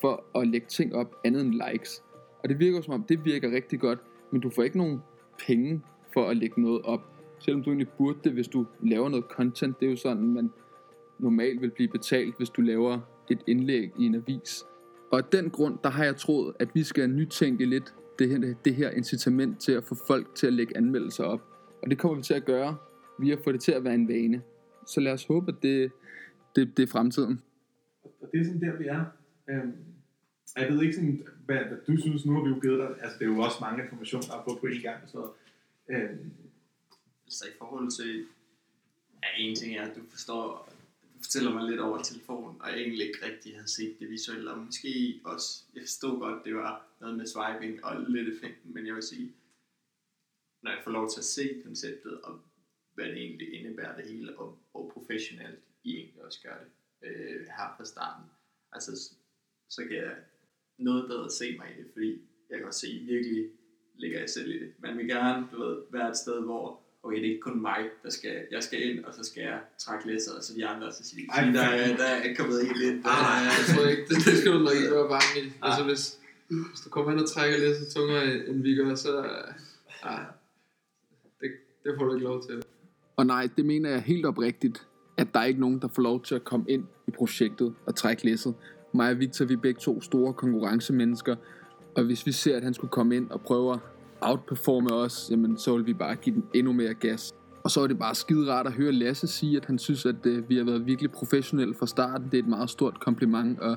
[0.00, 2.02] for at lægge ting op andet end likes.
[2.42, 3.98] Og det virker som om, det virker rigtig godt,
[4.30, 5.00] men du får ikke nogen
[5.46, 7.00] penge for at lægge noget op.
[7.38, 9.80] Selvom du egentlig burde det, hvis du laver noget content.
[9.80, 10.50] Det er jo sådan, man
[11.18, 14.64] normalt vil blive betalt, hvis du laver et indlæg i en avis.
[15.12, 18.54] Og af den grund, der har jeg troet, at vi skal nytænke lidt det her,
[18.64, 21.40] det her incitament til at få folk til at lægge anmeldelser op.
[21.82, 22.76] Og det kommer vi til at gøre
[23.18, 24.42] via at få det til at være en vane.
[24.86, 25.92] Så lad os håbe, at det,
[26.56, 27.40] det, det er fremtiden.
[28.04, 29.04] Og det er sådan der, vi er.
[29.50, 29.72] Øhm,
[30.60, 33.18] jeg ved ikke sådan, hvad, hvad du synes, nu har vi jo givet dig, altså
[33.18, 35.36] det er jo også mange informationer at få på en gang og
[35.88, 36.10] øh.
[37.28, 38.26] Så altså, i forhold til,
[39.22, 40.72] ja, en ting er, at du forstår,
[41.14, 44.50] du fortæller mig lidt over telefonen, og jeg egentlig ikke rigtig har set det visuelle,
[44.50, 48.86] og måske også, jeg forstod godt, det var noget med swiping og lidt effekten, men
[48.86, 49.32] jeg vil sige,
[50.62, 52.40] når jeg får lov til at se konceptet, og
[52.94, 56.70] hvad det egentlig indebærer det hele, og, og professionelt I egentlig også gør det
[57.08, 58.24] øh, her fra starten,
[58.72, 59.12] altså
[59.68, 60.16] så kan jeg
[60.78, 62.10] noget bedre se mig i det, fordi
[62.50, 63.44] jeg kan også se, at I virkelig
[63.98, 64.70] ligger jeg selv i det.
[64.82, 67.80] Man vil gerne, du ved, være et sted, hvor okay, det er ikke kun mig,
[68.02, 70.92] der skal, jeg skal ind, og så skal jeg trække læsser, og så de andre,
[70.92, 73.02] så siger, Ej, der, er- der er kommet helt ind.
[73.02, 75.52] Der, Nej, jeg tror ikke, det, det skal du nok ikke være bange i.
[75.62, 79.12] Altså hvis, hvis du kommer hen og trækker lidt så tungere end vi gør, så
[80.04, 80.16] ja,
[81.40, 81.50] det,
[81.84, 82.62] det får du ikke lov til.
[83.16, 84.86] Og nej, det mener jeg helt oprigtigt,
[85.16, 87.94] at der er ikke nogen, der får lov til at komme ind i projektet og
[87.96, 88.54] trække læsset.
[88.98, 91.36] Mig og Victor, vi er begge to store konkurrencemennesker,
[91.96, 93.78] og hvis vi ser, at han skulle komme ind og prøve at
[94.20, 97.34] outperforme os, jamen så vil vi bare give den endnu mere gas.
[97.64, 100.26] Og så er det bare skide rart at høre Lasse sige, at han synes, at
[100.26, 102.28] øh, vi har været virkelig professionelle fra starten.
[102.30, 103.76] Det er et meget stort kompliment, og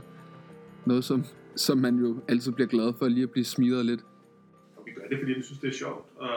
[0.86, 4.02] noget, som, som man jo altid bliver glad for lige at blive smidt lidt.
[4.78, 6.06] Og vi gør det, fordi vi synes, det er sjovt.
[6.18, 6.30] Og,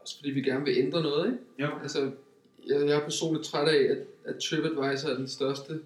[0.00, 1.38] Også fordi vi gerne vil ændre noget, ikke?
[1.58, 2.10] ja, Altså,
[2.68, 5.80] jeg, jeg er personligt træt af, at, at TripAdvisor er den største.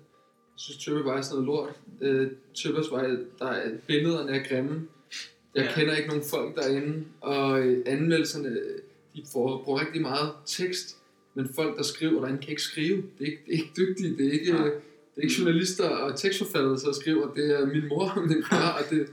[0.57, 1.71] Synes, TripAdvisor er noget lort.
[2.01, 2.99] Uh, TripAdvisor,
[3.39, 4.89] der er billederne er grimme.
[5.55, 5.69] Jeg Ja.
[5.69, 5.75] ja.
[5.75, 8.57] kender ikke nogen folk derinde, og øh, anmeldelserne,
[9.15, 10.97] de får, bruger rigtig meget tekst,
[11.35, 12.97] men folk, der skriver derinde, kan ikke skrive.
[12.97, 14.65] Det er ikke, det er ikke dygtige, det er ikke, Nej.
[14.65, 14.73] det
[15.17, 18.91] er ikke journalister og tekstforfattere, der skriver, det er min mor og min far, og
[18.91, 19.07] det,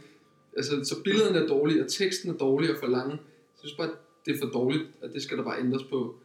[0.57, 3.11] altså, så billederne er dårlige, og teksten er dårlig og for lang.
[3.11, 3.19] Jeg
[3.59, 3.89] synes bare,
[4.25, 6.15] det er for dårligt, at det skal der bare ændres på.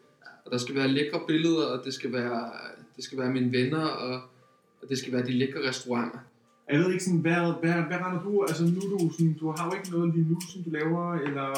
[0.45, 2.51] Og der skal være lækre billeder, og det skal være,
[2.97, 4.21] det skal være mine venner, og,
[4.87, 6.19] og det skal være de lækre restauranter.
[6.71, 8.43] Jeg ved ikke sådan, hvad, hvad, hvad render du?
[8.43, 11.15] Altså nu er du sådan, du har jo ikke noget lige nu, som du laver,
[11.15, 11.49] eller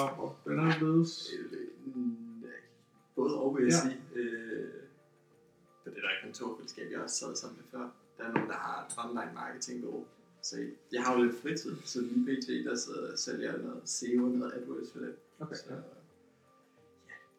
[0.44, 1.06] hvordan er det
[3.16, 3.80] Både og vil jeg Ja.
[3.80, 3.98] sige.
[4.14, 4.68] Øh,
[5.84, 7.86] på det der kontorfællesskab, jeg også sad sammen med før,
[8.18, 10.06] der er nogen, der har et online marketingbureau.
[10.42, 10.56] Så
[10.92, 12.48] jeg har jo lidt fritid, så lige pt.
[12.66, 15.14] der sidder og sælger noget SEO og noget AdWords for det.
[15.40, 15.76] Okay, Så, ja.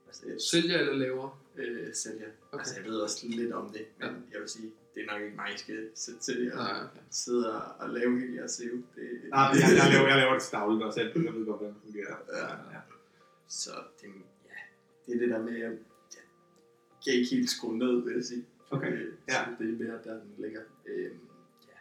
[0.07, 1.41] altså jeg Sælger eller laver?
[1.57, 2.27] øh, sælger.
[2.51, 2.59] Okay.
[2.59, 4.13] Altså jeg ved også lidt om det, men Ja.
[4.33, 6.99] jeg vil sige, det er nok ikke mig, I skal sætte til og okay.
[7.11, 8.75] sidde og, og lave hele jeres SEO.
[8.95, 11.73] Det, Nej, jeg, jeg, laver, jeg laver det til dagligt også, jeg ved godt, hvordan
[11.73, 12.17] det fungerer.
[12.37, 12.47] Ja.
[12.73, 12.81] ja.
[13.47, 13.71] Så
[14.01, 14.07] det,
[14.49, 14.59] ja,
[15.05, 15.71] det er det der med, at jeg
[17.03, 18.45] kan ikke helt skrue ned, vil jeg sige.
[18.71, 19.45] Okay, Øh, ja.
[19.45, 20.61] Så det er mere, der den ligger.
[20.85, 21.19] Øhm,
[21.67, 21.77] ja.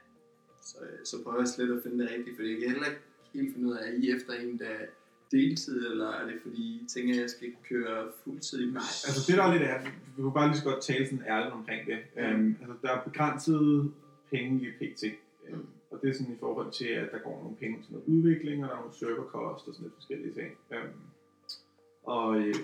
[0.63, 3.03] Så, så prøver jeg slet at finde det rigtige, for jeg kan heller ikke
[3.35, 4.87] helt finde ud af, er I efter en, der er
[5.31, 9.39] deltid, eller er det fordi, I tænker, at jeg skal køre fuldtid Nej, altså det
[9.39, 9.81] der er lidt er,
[10.17, 11.99] vi kunne bare lige så godt tale sådan ærligt omkring det.
[12.17, 13.93] Øhm, altså der er begrænset
[14.31, 15.05] penge i PT.
[15.49, 18.07] Øhm, og det er sådan i forhold til, at der går nogle penge til noget
[18.07, 20.51] udvikling, og der er nogle serverkost og sådan lidt forskellige ting.
[20.75, 21.01] Øhm,
[22.03, 22.55] og øh,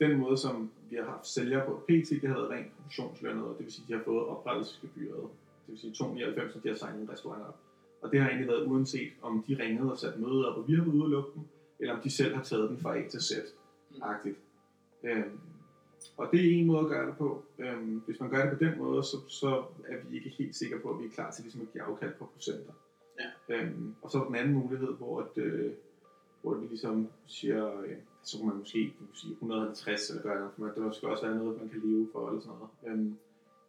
[0.00, 3.54] den måde, som vi har haft sælgere på PT, det har været rent promotionslønnet, og
[3.58, 5.24] det vil sige, at de har fået oprettelsesgebyret.
[5.66, 7.58] Det vil sige 2,99, så de har signet en restaurant op.
[8.02, 10.74] Og det har egentlig været uanset, om de ringede og satte møde op, og vi
[10.74, 11.42] har været ude og lukke dem,
[11.80, 14.38] eller om de selv har taget den fra A til Z-agtigt.
[15.02, 15.40] Øhm,
[16.16, 17.42] og det er en måde at gøre det på.
[17.58, 20.78] Øhm, hvis man gør det på den måde, så, så er vi ikke helt sikre
[20.78, 22.72] på, at vi er klar til ligesom at give afkald på procenter.
[23.20, 23.54] Ja.
[23.54, 25.72] Øhm, og så er den anden mulighed, hvor, at, øh,
[26.42, 30.76] hvor vi ligesom siger, øh, så kan man måske kan sige 150 eller gøre noget,
[30.76, 32.98] der skal også være noget, man kan leve for eller sådan noget.
[32.98, 33.16] Øhm,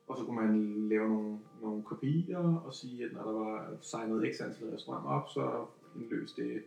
[0.07, 4.35] og så kunne man lave nogle, nogle kopier og sige, at når der var signet
[4.35, 5.65] x antal restauranter op, så
[5.95, 6.63] indløs det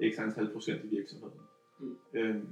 [0.00, 1.40] x antal procent i virksomheden.
[1.78, 1.96] Mm.
[2.14, 2.48] Øhm,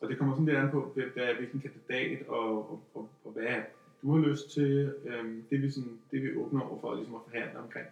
[0.00, 3.62] og det kommer sådan lidt an på, er, hvilken kandidat og, og, og, og hvad
[4.02, 4.94] du har lyst til.
[5.04, 7.86] Øhm, det, vi sådan, det vi åbne over for ligesom at forhandle omkring.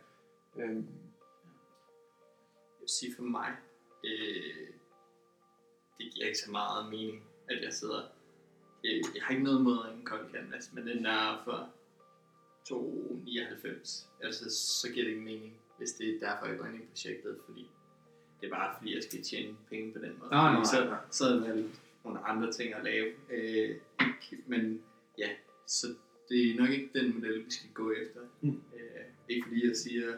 [0.56, 0.84] Øhm, Jeg
[2.80, 3.56] vil sige for mig,
[4.04, 4.68] øh,
[5.98, 8.02] det giver ikke så meget mening, at jeg sidder.
[8.84, 11.70] Øh, jeg har ikke noget mod en kold canvas, men den er for
[12.68, 14.06] 2,99.
[14.20, 17.38] Altså, så giver det ikke mening, hvis det er derfor, jeg går ind i projektet,
[17.46, 17.70] fordi
[18.44, 20.30] det er bare fordi, jeg skal tjene penge på den måde.
[20.30, 21.70] Nej, nej, så, der vel
[22.04, 23.07] nogle andre ting at lave.
[23.33, 23.76] Øh,
[24.46, 24.80] men
[25.18, 25.28] ja,
[25.66, 25.87] så
[26.28, 28.20] det er nok ikke den model, vi skal gå efter.
[28.40, 28.48] Mm.
[28.74, 30.11] Øh, ikke fordi jeg siger,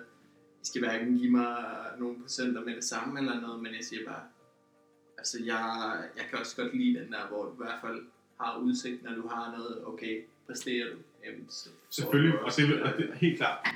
[0.62, 1.56] I skal hverken give mig
[1.98, 4.22] nogle procenter med det samme eller noget, men jeg siger bare,
[5.18, 5.64] altså jeg,
[6.16, 8.02] jeg kan også godt lide den der, hvor du i hvert fald
[8.40, 12.92] har udsigt, når du har noget, okay, præsterer du, jamen, så Selvfølgelig, og vil- og
[12.98, 13.66] det er helt klart.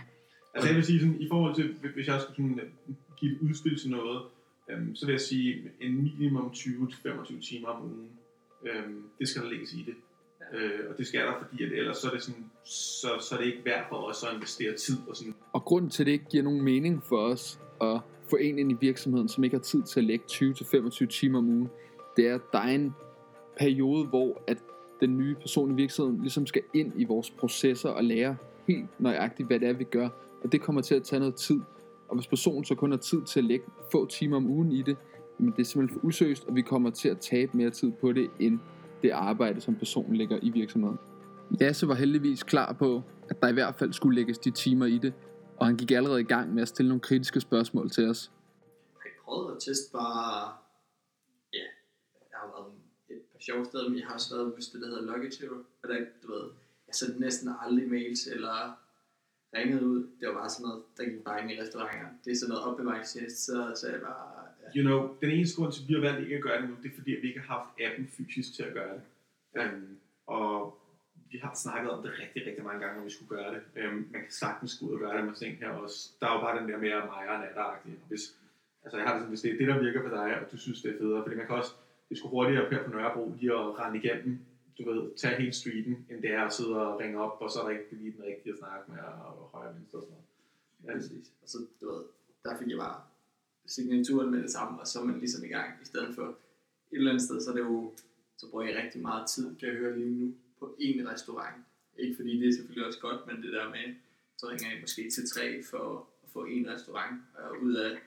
[0.55, 2.73] Altså jeg vil sige sådan, i forhold til, hvis jeg skulle sådan
[3.17, 4.23] give et udspil til noget,
[4.73, 8.11] øhm, så vil jeg sige en minimum 20-25 timer om ugen.
[8.67, 9.95] Øhm, det skal der lægges i det.
[10.53, 10.59] Ja.
[10.59, 13.39] Øh, og det skal der, fordi at ellers så er det sådan, så, så er
[13.39, 15.35] det ikke værd for os at investere tid og sådan.
[15.53, 18.73] Og grunden til, at det ikke giver nogen mening for os at få en ind
[18.73, 21.69] i virksomheden, som ikke har tid til at lægge 20-25 timer om ugen,
[22.17, 22.95] det er, at der er en
[23.59, 24.59] periode, hvor at
[25.01, 29.47] den nye person i virksomheden ligesom skal ind i vores processer og lære helt nøjagtigt,
[29.47, 30.09] hvad det er, vi gør.
[30.45, 31.61] Og det kommer til at tage noget tid.
[32.11, 34.83] Og hvis personen så kun har tid til at lægge få timer om ugen i
[34.83, 34.97] det,
[35.39, 38.13] jamen det er simpelthen for usøst, og vi kommer til at tabe mere tid på
[38.13, 38.59] det, end
[39.03, 40.99] det arbejde, som personen lægger i virksomheden.
[41.61, 44.99] Lasse var heldigvis klar på, at der i hvert fald skulle lægges de timer i
[44.99, 45.13] det,
[45.57, 48.31] og han gik allerede i gang med at stille nogle kritiske spørgsmål til os.
[48.95, 50.53] har jeg prøvet at teste bare,
[51.53, 51.67] ja,
[52.31, 52.73] jeg har været
[53.11, 55.89] et par sjove steder, men jeg har også været på det, der hedder Logitech, og
[55.89, 56.45] der, du ved,
[56.87, 58.79] jeg sendte næsten aldrig mails eller
[59.57, 60.01] ringede ud.
[60.21, 62.09] Det var bare sådan noget, der gik bare ind i restauranter.
[62.25, 64.27] Det er sådan noget opbevaringstjeneste, så, så jeg bare,
[64.63, 64.69] ja.
[64.77, 66.77] You know, den eneste grund til, at vi har valgt ikke at gøre det nu,
[66.83, 69.03] det er fordi, at vi ikke har haft appen fysisk til at gøre det.
[69.61, 70.79] Um, og
[71.31, 73.63] vi har snakket om det rigtig, rigtig mange gange, om vi skulle gøre det.
[73.81, 75.99] Um, man kan sagtens gå ud og gøre det med ting her også.
[76.21, 77.97] Der er jo bare den der mere mig og natteragtige.
[78.09, 78.23] Hvis,
[78.85, 80.57] altså jeg har det sådan, hvis det er det, der virker for dig, og du
[80.57, 81.73] synes, det er federe, fordi man kan også,
[82.09, 84.41] det skulle hurtigere her på Nørrebro lige at rende igennem,
[84.81, 87.61] du ved, tage hele streeten, end det er at sidde og ringe op, og så
[87.61, 90.17] er der ikke lige den rigtige at snakke med, og højre og venstre og sådan
[90.17, 90.27] noget.
[90.85, 91.33] Ja, præcis.
[91.43, 92.03] Og så, du ved,
[92.45, 93.01] der fik jeg bare
[93.67, 96.27] signaturen med det samme, og så er man ligesom i gang, i stedet for
[96.93, 97.93] et eller andet sted, så er det jo,
[98.37, 101.65] så bruger jeg rigtig meget tid, kan jeg høre lige nu, på en restaurant.
[101.99, 103.95] Ikke fordi det er selvfølgelig også godt, men det der med,
[104.37, 107.99] så ringer jeg måske til tre for at få en restaurant, og ud af,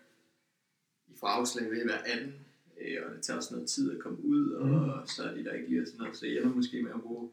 [1.07, 2.42] I fra afslag vil jeg være anden,
[2.81, 5.07] øh, og det tager også noget tid at komme ud, og Mm.
[5.07, 7.01] så er de der ikke lige og sådan noget, så jeg ender måske med at
[7.01, 7.29] bruge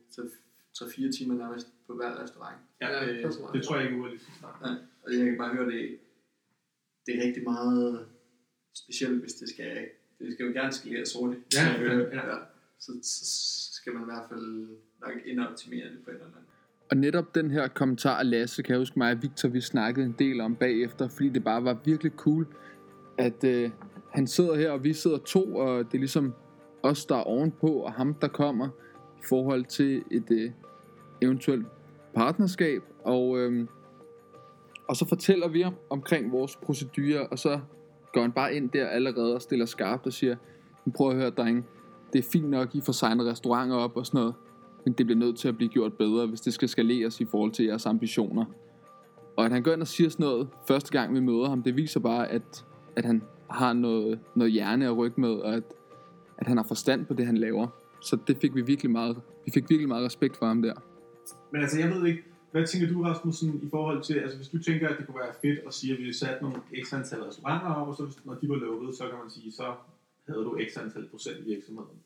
[0.79, 2.57] 3-4 timer nærmest på hver restaurant.
[2.81, 4.43] Ja, øh, det tror Det tror jeg ikke er urealistisk.
[4.43, 5.99] Nej, og jeg kan bare høre, det,
[7.07, 8.07] det er rigtig meget
[8.75, 11.43] specielt, hvis det skal, det skal jo gerne skaleres hurtigt.
[11.55, 12.09] Ja, høre.
[12.17, 12.39] ja, ja.
[12.79, 13.25] Så, så
[13.75, 14.69] skal man i hvert fald
[15.01, 16.41] nok indoptimere det på en eller anden
[16.91, 20.07] Og netop den her kommentar af Lasse, kan jeg huske mig og Victor, vi snakkede
[20.07, 22.47] en del om bagefter, fordi det bare var virkelig cool,
[23.19, 23.71] at øh,
[24.11, 26.35] han sidder her, og vi sidder to, og det er ligesom
[26.83, 28.69] os, der er ovenpå, og ham, der kommer
[29.19, 30.51] i forhold til et øh,
[31.23, 31.67] eventuelt
[32.15, 32.83] partnerskab.
[33.05, 33.67] Og, øh,
[34.89, 37.61] og så fortæller vi om, omkring vores procedurer, og så
[38.13, 40.37] går han bare ind der allerede og stiller skarpt og siger,
[40.97, 41.65] prøv at høre, drenge,
[42.13, 44.35] det er fint nok, I får signet restauranter op og sådan noget,
[44.85, 47.53] men det bliver nødt til at blive gjort bedre, hvis det skal skaleres i forhold
[47.53, 48.45] til jeres ambitioner.
[49.37, 51.77] Og at han går ind og siger sådan noget første gang vi møder ham, det
[51.77, 52.65] viser bare, at,
[52.97, 55.63] at han har noget, noget hjerne at rykke med, og at,
[56.39, 57.67] at han har forstand på det, han laver.
[58.03, 60.75] Så det fik vi virkelig meget, vi fik virkelig meget respekt for ham der.
[61.53, 64.59] Men altså, jeg ved ikke, hvad tænker du, Rasmussen, i forhold til, altså hvis du
[64.59, 67.75] tænker, at det kunne være fedt at sige, at vi satte nogle ekstra antal restauranter
[67.75, 69.75] op, og så hvis, når de var lukket, så kan man sige, så
[70.29, 71.99] havde du ekstra antal procent i virksomheden.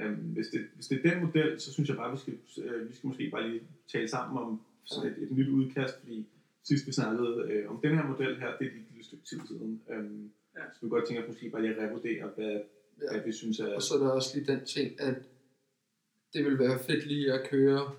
[0.00, 2.34] Øhm, hvis, det, hvis det er den model, så synes jeg bare, at vi skal,
[2.64, 6.26] øh, vi skal måske bare lige tale sammen om sådan et, et nyt udkast, fordi
[6.64, 9.40] sidst vi snakkede øh, om den her model her, det er et lille stykke tid
[9.48, 9.80] siden.
[9.90, 10.62] Øhm, Ja.
[10.74, 12.60] Så vi godt tænker at måske bare lige at revurdere, hvad,
[13.02, 13.12] Ja.
[13.12, 13.74] hvad vi synes er...
[13.74, 15.14] Og så er der også lige den ting, at
[16.32, 17.92] det vil være fedt lige at køre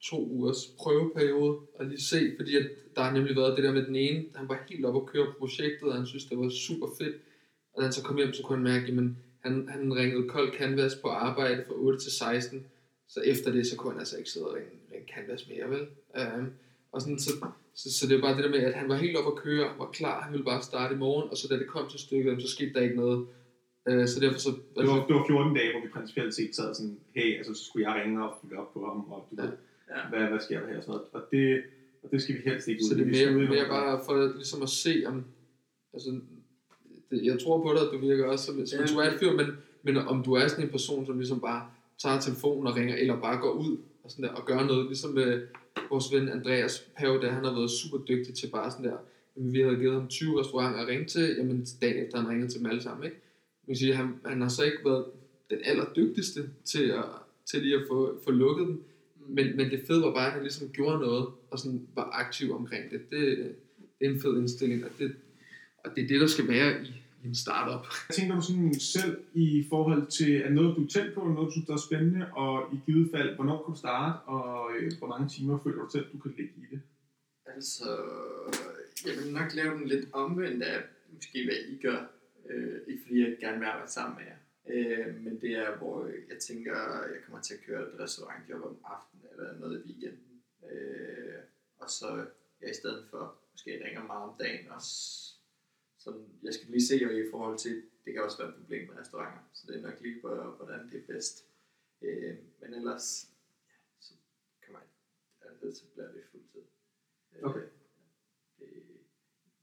[0.00, 2.66] to ugers prøveperiode og lige se, fordi at
[2.96, 5.34] der har nemlig været det der med den ene, han var helt oppe at køre
[5.38, 7.16] projektet, og han synes, det var super fedt.
[7.72, 10.52] Og da han så kom hjem, så kunne han mærke, at han, han ringede kold
[10.58, 12.66] canvas på arbejde fra 8 til 16,
[13.08, 15.86] så efter det, så kunne han altså ikke sidde og ringe, ringe canvas mere, vel?
[16.38, 16.52] Um,
[16.92, 17.30] og sådan, så,
[17.80, 19.66] så, så, det er bare det der med, at han var helt oppe at køre,
[19.78, 22.42] var klar, han ville bare starte i morgen, og så da det kom til stykket,
[22.42, 23.18] så skete der ikke noget.
[23.90, 24.50] Uh, så derfor så...
[24.50, 27.64] Det var, det var 14 dage, hvor vi principielt set sad sådan, hey, altså så
[27.64, 29.42] skulle jeg ringe og følge op på ham, og du Ja.
[29.42, 29.52] ved,
[30.10, 31.06] hvad, hvad sker der her og sådan noget.
[31.12, 31.62] Og det,
[32.02, 34.62] og det skal vi helst ikke ud Så det er mere, mere bare for ligesom
[34.62, 35.24] at se om,
[35.94, 36.10] altså,
[37.10, 38.92] det, jeg tror på dig, at du virker også som, som en Ja.
[38.94, 39.46] svær fyr, men,
[39.82, 41.62] men om du er sådan en person, som ligesom bare
[42.02, 43.76] tager telefonen og ringer, eller bare går ud
[44.08, 45.46] og, sådan der, og gør noget, ligesom med
[45.90, 48.96] vores ven Andreas Pave, der han har været super dygtig til bare sådan der,
[49.36, 52.58] vi havde givet ham 20 restauranter at ringe til, jamen dagen efter han ringede til
[52.58, 53.16] dem alle sammen, ikke?
[53.66, 55.04] Man sige, han, han har så ikke været
[55.50, 57.04] den allerdygtigste til, at,
[57.50, 58.82] til lige at få, få lukket dem,
[59.28, 62.54] men, men det fede var bare, at han ligesom gjorde noget, og sådan var aktiv
[62.54, 63.00] omkring det.
[63.10, 63.38] Det,
[63.98, 65.14] det er en fed indstilling, og det,
[65.84, 66.92] og det er det, der skal være i
[67.24, 67.86] en startup.
[68.06, 71.46] Hvad tænker du sådan selv i forhold til, er noget, du er tændt på, noget,
[71.46, 74.92] du synes, der er spændende, og i givet fald, hvornår kan du starte, og øh,
[74.98, 76.80] hvor mange timer føler du selv, du kan lægge i det?
[77.46, 77.88] Altså,
[79.06, 80.82] jeg vil nok lave den lidt omvendt af,
[81.14, 82.00] måske hvad I gør.
[82.50, 84.38] Øh, ikke fordi jeg gerne vil arbejde sammen med jer.
[84.72, 86.76] Øh, men det er, hvor jeg tænker,
[87.12, 90.42] jeg kommer til at køre et restaurantjob om aftenen eller noget i weekenden.
[90.70, 91.38] Øh,
[91.78, 92.24] og så
[92.60, 94.94] jeg i stedet for, måske ringer meget om dagen også.
[96.08, 98.96] Sådan, jeg skal lige se, i forhold til, det kan også være et problem med
[99.00, 101.36] restauranter, så det er nok lige på, hvordan det er bedst.
[102.02, 103.06] Øh, men ellers,
[103.68, 104.12] ja, så
[104.62, 104.82] kan man,
[105.46, 106.60] altså, så bliver det fuldtid.
[107.36, 107.66] Øh, Okay.
[108.58, 108.66] det,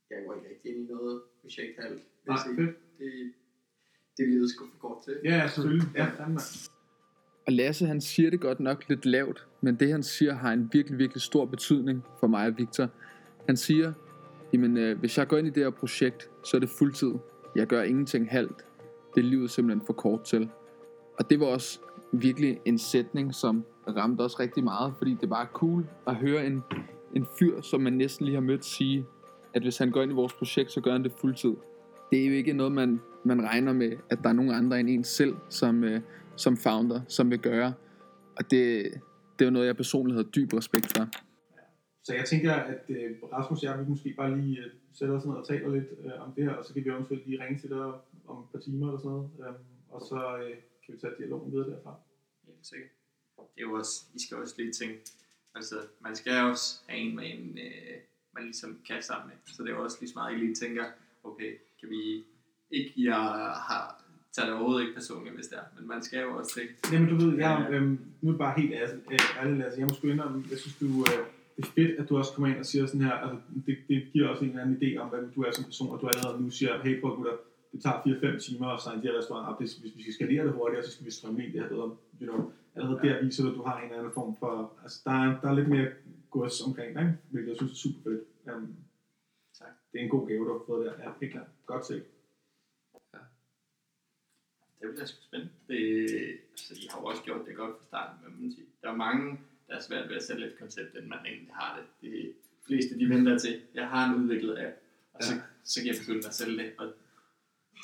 [0.10, 1.94] jeg går ikke rigtig ind i noget projekthal.
[1.94, 2.76] vil Nej, fedt.
[3.00, 3.34] Det,
[4.18, 5.20] det lyder sgu for kort til.
[5.24, 5.88] Ja, ja, selvfølgelig.
[5.96, 6.40] Ja, fandme.
[7.48, 10.70] Og Lasse, han siger det godt nok lidt lavt, men det han siger har en
[10.74, 12.88] virkelig, virkelig stor betydning for mig og Victor.
[13.48, 13.94] Han siger,
[14.56, 17.14] jamen øh, hvis jeg går ind i det her projekt, så er det fuldtid.
[17.56, 18.66] Jeg gør ingenting halvt.
[19.16, 20.50] Det er livet simpelthen for kort til.
[21.20, 21.80] Og det var også
[22.14, 26.64] virkelig en sætning, som ramte os rigtig meget, fordi det var cool at høre en,
[27.16, 29.06] en fyr, som man næsten lige har mødt sige,
[29.54, 31.54] at hvis han går ind i vores projekt, så gør han det fuldtid.
[32.12, 34.90] Det er jo ikke noget, man, man regner med, at der er nogen andre end
[34.90, 36.02] en selv, som, øh,
[36.36, 37.74] som founder, som vil gøre.
[38.38, 38.84] Og det,
[39.40, 41.25] det er jo noget, jeg personligt havde dyb respekt for.
[42.06, 45.26] Så jeg tænker, at øh, Rasmus og jeg, vi måske bare lige øh, sætter os
[45.26, 47.60] ned og taler lidt øh, om det her, og så kan vi eventuelt lige ringe
[47.60, 47.86] til dig
[48.28, 49.56] om et par timer eller sådan noget, øh,
[49.90, 51.94] og så øh, kan vi tage dialogen videre derfra.
[52.48, 52.90] Helt sikkert.
[53.38, 55.00] Det er jo også, I skal også lige tænke,
[55.56, 57.98] altså man skal også have en med en, øh,
[58.36, 59.38] man ligesom kan sammen med.
[59.56, 60.86] Så det er jo også lige så meget, at I lige tænker,
[61.24, 62.24] okay, kan vi
[62.72, 63.24] ikke, jeg
[63.70, 66.74] har, tager det overhovedet ikke personligt, hvis det er, men man skal jo også tænke,
[66.92, 70.08] Jamen du ved, jeg, øh, nu er bare helt ærligt, ærligt Lasse, jeg må sgu
[70.08, 72.86] indrømme, jeg synes du, øh, det er fedt, at du også kommer ind og siger
[72.86, 75.52] sådan her, altså det, det giver også en eller anden idé om, hvad du er
[75.52, 77.38] som person, og du allerede nu siger, hey prøv gutter,
[77.72, 80.54] det tager 4-5 timer at signe de her restauranter op, hvis, vi skal skalere det
[80.54, 82.52] hurtigere, så skal vi strømme ind det her bedre, you know.
[82.76, 85.42] Allerede der viser du, at du har en eller anden form for, altså der er,
[85.42, 85.88] der er lidt mere
[86.32, 88.24] gods omkring dig, hvilket jeg synes er super fedt.
[88.56, 88.76] Um,
[89.60, 89.74] Tak.
[89.92, 90.94] Det er en god gave, du har fået der.
[91.04, 91.48] Ja, helt klart.
[91.66, 92.06] Godt set.
[94.82, 95.54] Det bliver sgu spændende.
[95.68, 95.80] Det,
[96.52, 98.68] altså, I har jo også gjort det godt fra starten, men man sige.
[98.82, 101.80] Der er mange, der er svært ved at sælge et koncept, end man egentlig har
[101.80, 102.10] det.
[102.12, 102.34] De
[102.68, 104.76] fleste, de venter til, jeg har en udviklet app,
[105.14, 105.42] og så, Ja.
[105.64, 106.72] så kan jeg begynde at sælge det.
[106.78, 106.88] Og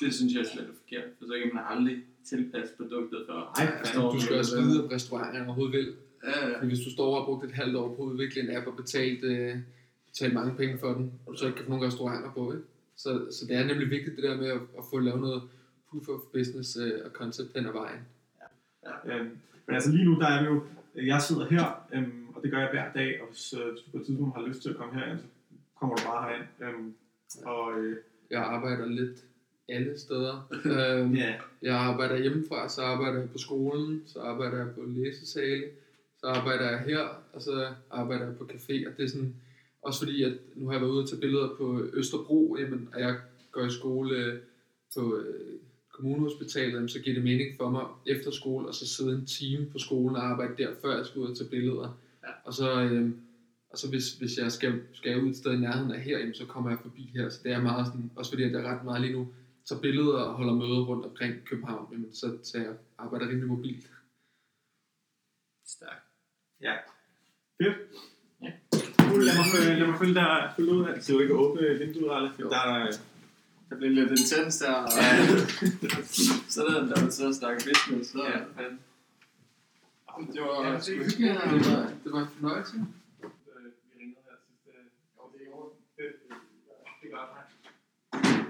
[0.00, 3.60] det synes jeg er slet forkert, for så kan man aldrig tilpasse produktet for.
[3.60, 5.94] Ej, Du skal også vide, om restauranterne overhovedet vil.
[6.24, 6.58] Ja, ja.
[6.64, 8.76] Hvis du står og har brugt et halvt år på at udvikle en app og
[8.76, 9.56] betalt, øh,
[10.06, 12.64] betalt mange penge for den, og så ikke kan få nogle restauranter på, ikke?
[12.96, 15.42] Så, så det er nemlig vigtigt det der med at, at få lavet noget
[15.90, 18.00] proof of business øh, og concept den ad vejen.
[19.06, 20.62] Øhm, men altså lige nu, der er vi jo,
[20.96, 23.90] jeg sidder her, øhm, og det gør jeg hver dag, og hvis, øh, hvis du
[23.90, 25.24] på et tidspunkt har lyst til at komme herind, så
[25.80, 26.46] kommer du bare herind.
[26.60, 26.94] Øhm,
[27.44, 27.96] og øh,
[28.30, 29.24] Jeg arbejder lidt
[29.68, 30.48] alle steder.
[31.00, 35.64] øhm, ja, Jeg arbejder hjemmefra, så arbejder jeg på skolen, så arbejder jeg på læsesale,
[36.20, 38.88] så arbejder jeg her, og så arbejder jeg på café.
[38.88, 39.34] Og det er sådan,
[39.82, 43.00] også fordi, at nu har jeg været ude og tage billeder på Østerbro, jamen, og
[43.00, 43.16] jeg
[43.52, 44.38] går i skole øh,
[44.94, 45.51] på øh,
[46.02, 49.78] kommunehospitalet, så giver det mening for mig efter skole, og så sidde en time på
[49.78, 51.98] skolen og arbejde der, før jeg skal ud og tage billeder.
[52.24, 52.32] Ja.
[52.44, 53.10] Og så, øh,
[53.70, 56.34] og så hvis, hvis jeg skal, skal ud et sted i nærheden af her, jamen,
[56.34, 57.28] så kommer jeg forbi her.
[57.28, 59.28] Så det er meget sådan, også fordi jeg er ret meget lige nu,
[59.64, 63.90] så billeder og holder møder rundt omkring København, jamen, så, så jeg arbejder rimelig mobilt.
[65.66, 66.04] Stærkt.
[66.62, 66.74] ja.
[67.62, 67.76] Fedt.
[68.42, 68.50] Ja.
[68.98, 71.04] Cool, lad mig, lad mig følge dig følge ud af det.
[71.04, 72.30] Så du ikke åbne vinduet, Ralle.
[72.40, 72.48] Jo.
[72.48, 72.90] Der er,
[73.72, 74.72] Der blev lidt intens der.
[74.72, 74.90] Og
[76.54, 78.10] sådan der, der så at snakke business.
[78.10, 78.38] Så, Ja.
[78.56, 81.40] men, det var Ja, sgu det hyggeligt.
[81.44, 82.72] Det var, det var en fornøjelse.
[82.76, 82.82] vi
[84.00, 84.70] ringede her sidste...
[85.16, 85.78] Jo, det er i orden.
[85.96, 86.16] Fedt.
[87.02, 88.42] Det er godt, hej.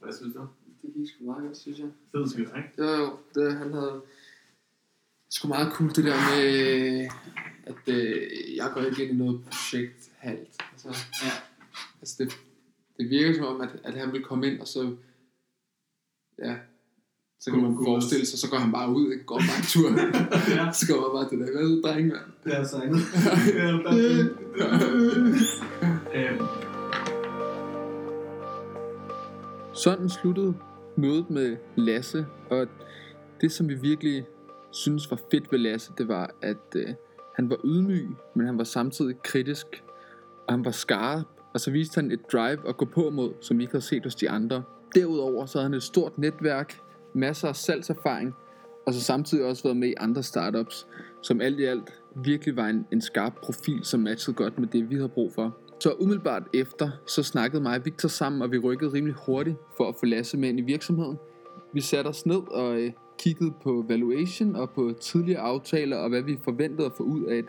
[0.00, 0.46] Hvad synes du?
[0.82, 1.88] Det gik sgu meget godt, synes jeg.
[2.12, 2.70] Fed skyld, ikke?
[2.78, 4.02] Jo, jo, det, han havde
[5.34, 7.08] sgu meget cool det der med,
[7.66, 10.62] at øh, jeg går ikke ind i noget projekt halvt.
[10.72, 10.88] Altså,
[11.24, 11.30] Ja.
[12.00, 12.32] altså det,
[12.98, 14.96] det virker som om, at, at han vil komme ind, og så,
[16.38, 16.54] ja,
[17.40, 19.24] så kan man forestille sig, så går han bare ud, ikke?
[19.24, 19.90] går bare en tur.
[20.56, 20.72] Ja.
[20.78, 22.20] så går man bare til det, hvad er det, drenge, mand?
[22.44, 23.92] Det er der.
[26.14, 26.46] Øhm,
[29.74, 30.54] Sådan sluttede
[30.96, 32.66] mødet med Lasse, og
[33.40, 34.24] det som vi virkelig
[34.72, 36.88] synes var fedt ved Lasse, det var, at øh,
[37.36, 39.84] han var ydmyg, men han var samtidig kritisk,
[40.46, 43.58] og han var skarp, og så viste han et drive at gå på mod, som
[43.58, 44.62] vi ikke havde set hos de andre.
[44.94, 46.80] Derudover så havde han et stort netværk,
[47.14, 48.34] masser af salgserfaring,
[48.86, 50.86] og så samtidig også været med i andre startups,
[51.22, 54.90] som alt i alt virkelig var en, en skarp profil, som matchede godt med det,
[54.90, 55.56] vi havde brug for.
[55.80, 59.88] Så umiddelbart efter, så snakkede mig og Victor sammen, og vi rykkede rimelig hurtigt for
[59.88, 61.18] at få Lasse med ind i virksomheden.
[61.72, 66.22] Vi satte os ned og øh, kigget på valuation og på tidligere aftaler, og hvad
[66.22, 67.48] vi forventede at få ud af et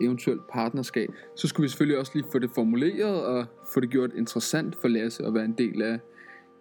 [0.00, 1.08] eventuelt partnerskab.
[1.36, 4.88] Så skulle vi selvfølgelig også lige få det formuleret og få det gjort interessant for
[4.88, 5.92] Lasse at være en del af,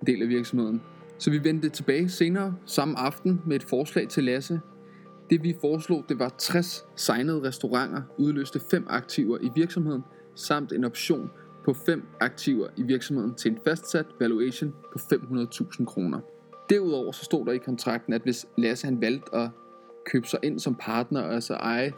[0.01, 0.81] en del af virksomheden.
[1.17, 4.61] Så vi vendte tilbage senere samme aften med et forslag til Lasse.
[5.29, 10.01] Det vi foreslog, det var 60 signede restauranter, udløste fem aktiver i virksomheden,
[10.35, 11.29] samt en option
[11.65, 16.19] på fem aktiver i virksomheden til en fastsat valuation på 500.000 kroner.
[16.69, 19.49] Derudover så stod der i kontrakten, at hvis Lasse han valgte at
[20.05, 21.93] købe sig ind som partner, altså eje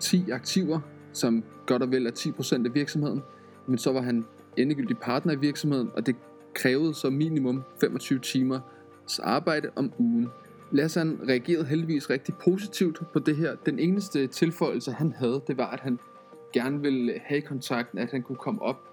[0.00, 0.80] 10 aktiver,
[1.12, 3.22] som godt og vel er 10% af virksomheden,
[3.66, 4.24] men så var han
[4.56, 6.16] endegyldig partner i virksomheden, og det
[6.54, 8.60] krævede så minimum 25 timer
[9.22, 10.28] arbejde om ugen.
[10.70, 13.54] Lasse han reagerede heldigvis rigtig positivt på det her.
[13.66, 15.98] Den eneste tilføjelse han havde, det var at han
[16.52, 18.88] gerne ville have i kontrakten, at han kunne komme op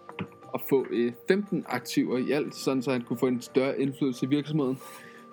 [0.54, 4.26] og få øh, 15 aktiver i alt, sådan så han kunne få en større indflydelse
[4.26, 4.78] i virksomheden.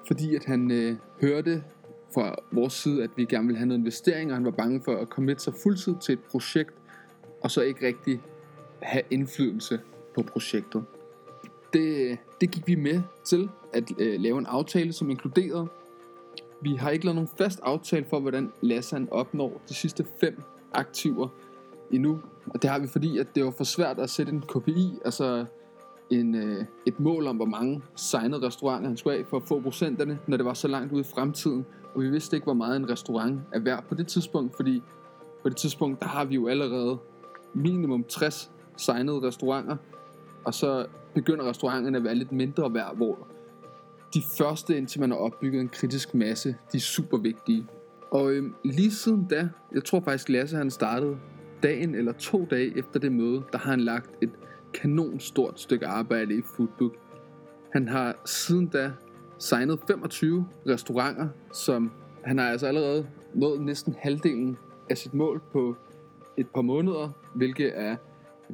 [0.06, 1.64] Fordi at han øh, hørte
[2.14, 4.96] fra vores side, at vi gerne ville have noget investering, og han var bange for
[4.96, 6.74] at komme sig fuldtid til et projekt,
[7.42, 8.20] og så ikke rigtig
[8.82, 9.80] have indflydelse
[10.14, 10.84] på projektet.
[11.72, 15.68] Det, det gik vi med til at øh, lave en aftale, som inkluderede.
[16.62, 20.42] Vi har ikke lavet nogen fast aftale for, hvordan Lasse han opnår de sidste fem
[20.72, 21.28] aktiver
[21.90, 22.20] endnu.
[22.46, 25.44] Og det har vi fordi, at det var for svært at sætte en KPI, altså
[26.20, 29.60] en, øh, et mål om, hvor mange signede restauranter han skulle af for at få
[29.60, 31.66] procenterne, når det var så langt ude i fremtiden.
[31.94, 34.82] Og vi vidste ikke, hvor meget en restaurant er værd på det tidspunkt, fordi
[35.42, 36.98] på det tidspunkt, der har vi jo allerede
[37.54, 39.76] minimum 60 signede restauranter,
[40.44, 43.28] og så begynder restauranterne at være lidt mindre værd, hvor
[44.14, 47.66] de første, indtil man har opbygget en kritisk masse, de er super vigtige.
[48.10, 51.16] Og øhm, lige siden da, jeg tror faktisk Lasse han startede
[51.62, 54.30] dagen eller to dage efter det møde, der har han lagt et
[54.74, 56.92] kanon stort stykke arbejde i Foodbook.
[57.72, 58.92] Han har siden da
[59.38, 61.92] signet 25 restauranter, som
[62.24, 64.56] han har altså allerede nået næsten halvdelen
[64.90, 65.76] af sit mål på
[66.36, 67.96] et par måneder, hvilket er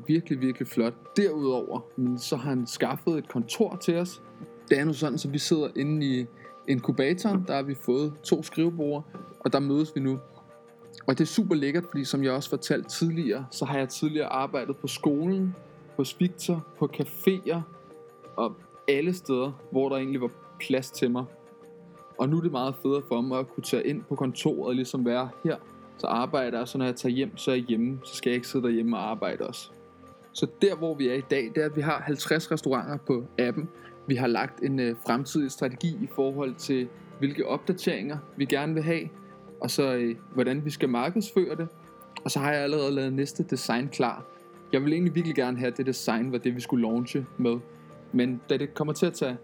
[0.06, 1.16] virkelig, virkelig flot.
[1.16, 4.22] Derudover, men så har han skaffet et kontor til os.
[4.68, 6.26] Det er nu sådan, så vi sidder inde i
[6.68, 9.04] inkubatoren, der har vi fået to skrivebord,
[9.40, 10.18] og der mødes vi nu.
[11.06, 14.26] Og det er super lækkert, fordi som jeg også fortalte tidligere, så har jeg tidligere
[14.26, 15.54] arbejdet på skolen,
[15.98, 17.60] på Victor, på caféer
[18.36, 18.56] og
[18.88, 20.30] alle steder, hvor der egentlig var
[20.60, 21.24] plads til mig.
[22.18, 24.74] Og nu er det meget federe for mig at kunne tage ind på kontoret og
[24.74, 25.56] ligesom være her.
[25.98, 27.98] Så arbejder jeg, så når jeg tager hjem, så er jeg hjemme.
[28.04, 29.70] Så skal jeg ikke sidde derhjemme og arbejde også.
[30.32, 33.24] Så der hvor vi er i dag, det er at vi har 50 restauranter på
[33.38, 33.68] appen.
[34.06, 36.88] Vi har lagt en øh, fremtidig strategi i forhold til
[37.18, 39.08] hvilke opdateringer vi gerne vil have.
[39.60, 41.68] Og så øh, hvordan vi skal markedsføre det.
[42.24, 44.24] Og så har jeg allerede lavet næste design klar.
[44.72, 47.58] Jeg vil egentlig virkelig gerne have, at det design var det vi skulle launche med.
[48.12, 49.36] Men da det kommer til at tage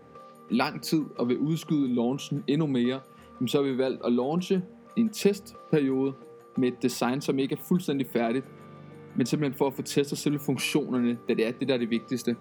[0.51, 3.01] lang tid og vil udskyde launchen endnu mere,
[3.47, 4.63] så har vi valgt at launche
[4.97, 6.13] en testperiode
[6.57, 8.51] med et design, som ikke er fuldstændig færdigt,
[9.17, 11.91] men simpelthen for at få testet selve funktionerne, da det er det, der er det
[11.91, 12.37] vigtigste.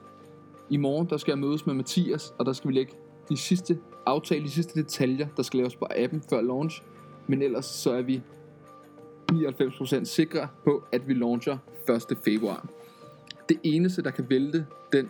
[0.69, 2.93] I morgen, der skal jeg mødes med Mathias, og der skal vi lægge
[3.29, 6.83] de sidste aftale, de sidste detaljer, der skal laves på appen før launch.
[7.27, 8.21] Men ellers så er vi
[9.33, 11.57] 99% sikre på, at vi launcher
[12.11, 12.17] 1.
[12.25, 12.67] februar.
[13.49, 15.09] Det eneste, der kan vælte den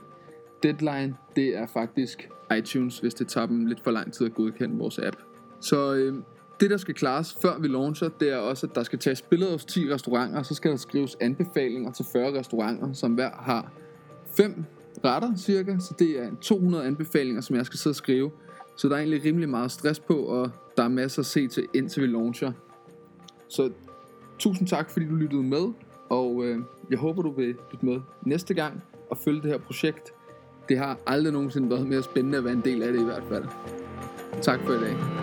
[0.63, 4.77] deadline, det er faktisk iTunes, hvis det tager dem lidt for lang tid at godkende
[4.77, 5.17] vores app.
[5.61, 6.15] Så øh,
[6.59, 9.51] det, der skal klares før vi launcher, det er også, at der skal tages billeder
[9.51, 13.71] hos 10 restauranter, og så skal der skrives anbefalinger til 40 restauranter, som hver har
[14.37, 14.65] 5
[15.05, 18.31] retter cirka, så det er 200 anbefalinger, som jeg skal sidde og skrive.
[18.75, 21.67] Så der er egentlig rimelig meget stress på, og der er masser at se til,
[21.73, 22.51] indtil vi launcher.
[23.47, 23.71] Så
[24.39, 25.73] tusind tak, fordi du lyttede med,
[26.09, 26.59] og øh,
[26.89, 30.13] jeg håber, du vil lytte med næste gang og følge det her projekt.
[30.69, 33.23] Det har aldrig nogensinde været mere spændende at være en del af det i hvert
[33.29, 33.45] fald.
[34.41, 35.22] Tak for i dag.